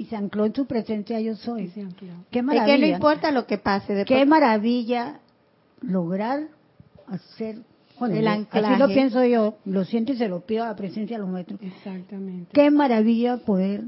[0.00, 1.68] Y se ancló en su presencia yo soy.
[1.68, 1.86] Sí.
[2.30, 2.74] Qué Es maravilla.
[2.76, 3.94] que no importa lo que pase.
[3.94, 5.20] Después, Qué maravilla
[5.82, 6.48] lograr
[7.06, 7.58] hacer,
[7.98, 8.66] bueno, El anclaje.
[8.66, 11.30] así lo pienso yo, lo siento y se lo pido a la presencia de los
[11.30, 11.60] maestros.
[11.62, 12.50] Exactamente.
[12.52, 13.82] Qué maravilla poder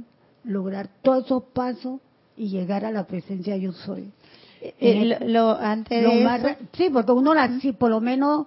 [0.45, 2.01] lograr todos esos pasos
[2.37, 4.11] y llegar a la presencia yo soy.
[4.61, 8.01] eh, lo, lo- antes Lo de más eso, sí, porque uno la, si por lo
[8.01, 8.47] menos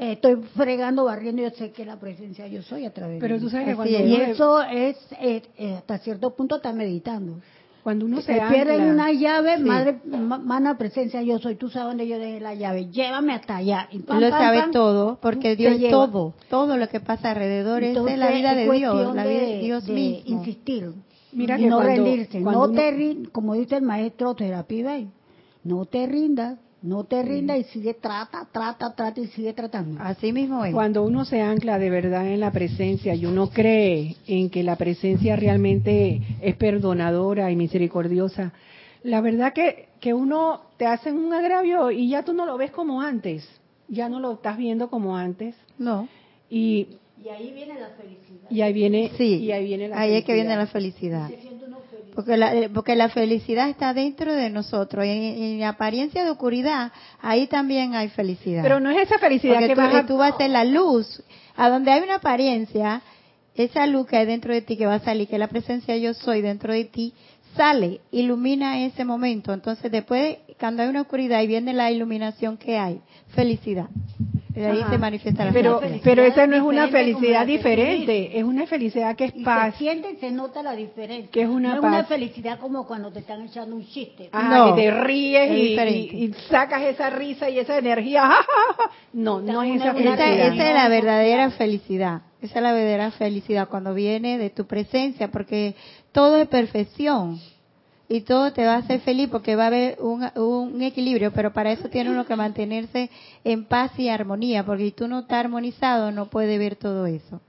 [0.00, 3.40] eh, estoy fregando, barriendo, yo sé que la presencia yo soy a través Pero de
[3.40, 3.50] tú mí.
[3.52, 4.06] sabes que cuando es.
[4.08, 7.34] Y eso es, eh, eh, hasta cierto punto, está meditando.
[7.82, 9.62] cuando uno se Se pierden ancla- una llave, Sí.
[9.62, 13.56] madre, ma- mana presencia yo soy, tú sabes dónde yo dejé la llave, llévame hasta
[13.56, 13.88] allá.
[13.90, 15.90] Y lo pam, sabe todo, porque Dios es lleva.
[15.92, 19.40] todo, todo lo que pasa alrededor Entonces, es la vida es de Dios, la vida
[19.40, 20.20] de Dios de mismo.
[20.40, 20.92] insistir.
[21.32, 22.42] Mira y que no cuando- rendirse.
[22.42, 22.80] cuando no uno-
[23.22, 25.08] te como dice el maestro Terapia Bay,
[25.64, 30.00] no te rindas, no te rindas y sigue, trata, trata, trata y sigue tratando.
[30.02, 30.72] Así mismo es.
[30.72, 34.76] Cuando uno se ancla de verdad en la presencia y uno cree en que la
[34.76, 38.52] presencia realmente es perdonadora y misericordiosa,
[39.02, 42.70] la verdad que, que uno te hacen un agravio y ya tú no lo ves
[42.70, 43.46] como antes,
[43.88, 46.08] ya no lo estás viendo como antes No,
[46.48, 46.86] y,
[47.22, 48.50] Y ahí viene la felicidad.
[48.50, 51.30] y ahí viene sí, y ahí viene la ahí es que viene la felicidad.
[52.20, 55.04] Porque la, eh, porque la felicidad está dentro de nosotros.
[55.04, 58.62] En, en apariencia de oscuridad, ahí también hay felicidad.
[58.62, 60.06] Pero no es esa felicidad Porque que tú, vas a...
[60.06, 61.22] tú vas en la luz.
[61.56, 63.02] A donde hay una apariencia,
[63.54, 66.12] esa luz que hay dentro de ti que va a salir, que la presencia yo
[66.14, 67.14] soy dentro de ti,
[67.56, 69.52] sale, ilumina ese momento.
[69.52, 73.00] Entonces después, cuando hay una oscuridad y viene la iluminación que hay,
[73.34, 73.88] felicidad.
[74.60, 74.90] De ahí Ajá.
[74.90, 76.02] se manifiesta la Pero, felicidad.
[76.04, 79.72] pero esa no es una felicidad diferente, es una felicidad que es Y paz.
[79.74, 81.30] se siente y se nota la diferencia.
[81.30, 81.90] Que es una no es paz.
[81.92, 84.28] una felicidad como cuando te están echando un chiste.
[84.32, 86.16] Ajá, No, que te ríes es y, diferente.
[86.16, 88.30] y- y sacas esa risa y esa energía.
[89.12, 90.20] No, no es Esa, felicidad.
[90.54, 92.22] esa es la verdadera felicidad.
[92.40, 95.74] Esa es la verdadera felicidad cuando viene de tu presencia, porque
[96.12, 97.40] todo es perfección
[98.12, 101.52] y todo te va a hacer feliz porque va a haber un, un equilibrio, pero
[101.52, 103.08] para eso tiene uno que mantenerse
[103.44, 107.40] en paz y armonía, porque si tú no estás armonizado no puedes ver todo eso.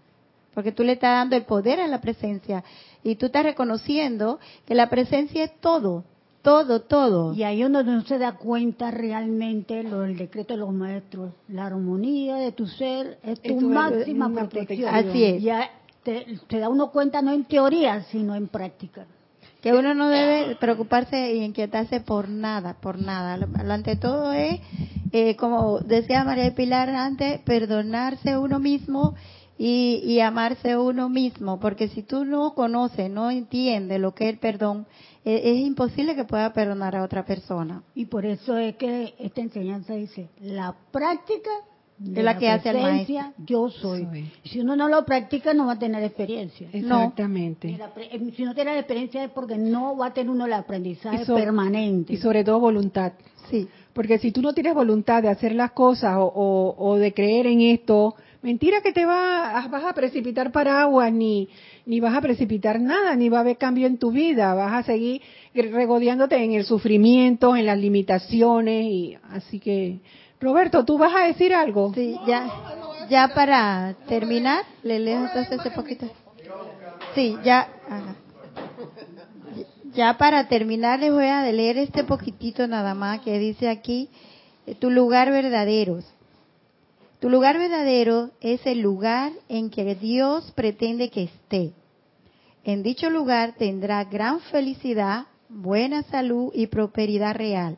[0.53, 2.63] Porque tú le estás dando el poder a la presencia
[3.03, 6.03] y tú estás reconociendo que la presencia es todo,
[6.43, 7.33] todo, todo.
[7.33, 11.31] Y ahí uno no se da cuenta realmente lo del decreto de los maestros.
[11.47, 14.91] La armonía de tu ser es tu, Es tu máxima máxima protección.
[14.91, 15.09] protección.
[15.09, 15.41] Así es.
[15.41, 15.71] Ya
[16.03, 19.07] te, te da uno cuenta no en teoría, sino en práctica.
[19.61, 23.37] Que uno no debe preocuparse y inquietarse por nada, por nada.
[23.37, 24.59] Lo, ante todo es,
[25.11, 29.15] eh, como decía María Pilar antes, perdonarse uno mismo
[29.57, 34.33] y, y amarse uno mismo, porque si tú no conoces, no entiendes lo que es
[34.33, 34.87] el perdón,
[35.23, 37.83] eh, es imposible que pueda perdonar a otra persona.
[37.93, 41.51] Y por eso es que esta enseñanza dice, la práctica
[42.03, 44.05] de Es la que hace al presencia, yo soy.
[44.05, 44.25] Soy.
[44.45, 46.67] Si uno no lo practica, no va a tener experiencia.
[46.73, 47.75] Exactamente.
[47.77, 50.45] la pre- eh, Si no tiene la experiencia es porque no va a tener uno
[50.45, 52.13] el aprendizaje Y so- permanente.
[52.13, 53.13] Y sobre todo voluntad.
[53.49, 53.67] Sí.
[53.93, 57.45] Porque si tú no tienes voluntad de hacer las cosas o, o- o de creer
[57.47, 61.49] en esto, mentira que te va, vas a precipitar paraguas, ni,
[61.85, 64.53] ni vas a precipitar nada, ni va a haber cambio en tu vida.
[64.53, 65.21] Vas a seguir
[65.53, 68.85] regodeándote en el sufrimiento, en las limitaciones.
[68.85, 69.99] y Así que,
[70.41, 71.93] Roberto, ¿tú vas a decir algo?
[71.93, 72.49] Sí, ya,
[73.07, 76.07] ya para terminar, le leo entonces ese poquito.
[77.13, 77.69] Sí, ya,
[79.93, 84.09] ya para terminar les voy a leer este poquitito nada más que dice aquí,
[84.65, 85.99] eh, tu lugar verdadero.
[87.19, 91.73] Tu lugar verdadero es el lugar en que Dios pretende que esté.
[92.63, 97.77] En dicho lugar tendrá gran felicidad, buena salud y prosperidad real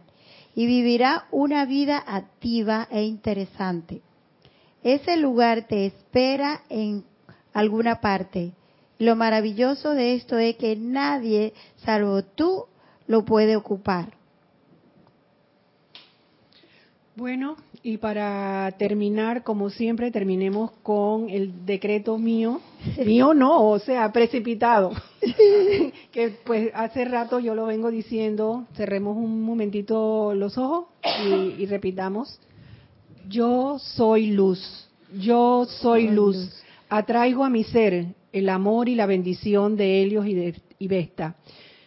[0.56, 4.02] y vivirá una vida activa e interesante.
[4.84, 7.06] Ese lugar te espera en
[7.54, 8.54] alguna parte.
[9.00, 12.66] Lo maravilloso de esto es que nadie, salvo tú,
[13.08, 14.14] lo puede ocupar.
[17.16, 22.62] Bueno, y para terminar, como siempre, terminemos con el decreto mío.
[23.06, 24.94] Mío no, o sea, precipitado.
[26.12, 30.86] que pues hace rato yo lo vengo diciendo, cerremos un momentito los ojos
[31.26, 32.40] y, y repitamos.
[33.28, 36.38] Yo soy luz, yo soy luz.
[36.88, 41.36] Atraigo a mi ser el amor y la bendición de Helios y de y Vesta.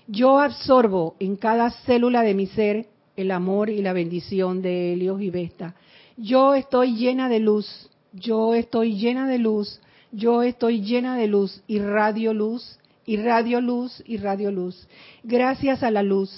[0.08, 2.86] Yo absorbo en cada célula de mi ser
[3.16, 5.74] el amor y la bendición de Helios y Vesta.
[6.16, 9.80] Yo estoy llena de luz, yo estoy llena de luz,
[10.12, 14.88] yo estoy llena de luz, y radio luz, y radio luz, y radio luz.
[15.22, 16.30] Gracias a la luz,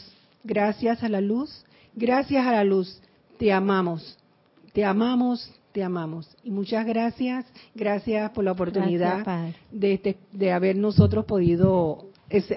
[0.44, 1.64] gracias a la luz,
[1.94, 3.00] gracias a la luz,
[3.38, 4.18] te amamos,
[4.72, 6.28] te amamos, te amamos.
[6.42, 12.06] Y muchas gracias, gracias por la oportunidad Gracias, de, este- de haber nosotros podido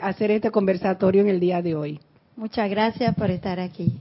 [0.01, 1.99] hacer este conversatorio en el día de hoy.
[2.35, 3.99] Muchas gracias por estar aquí.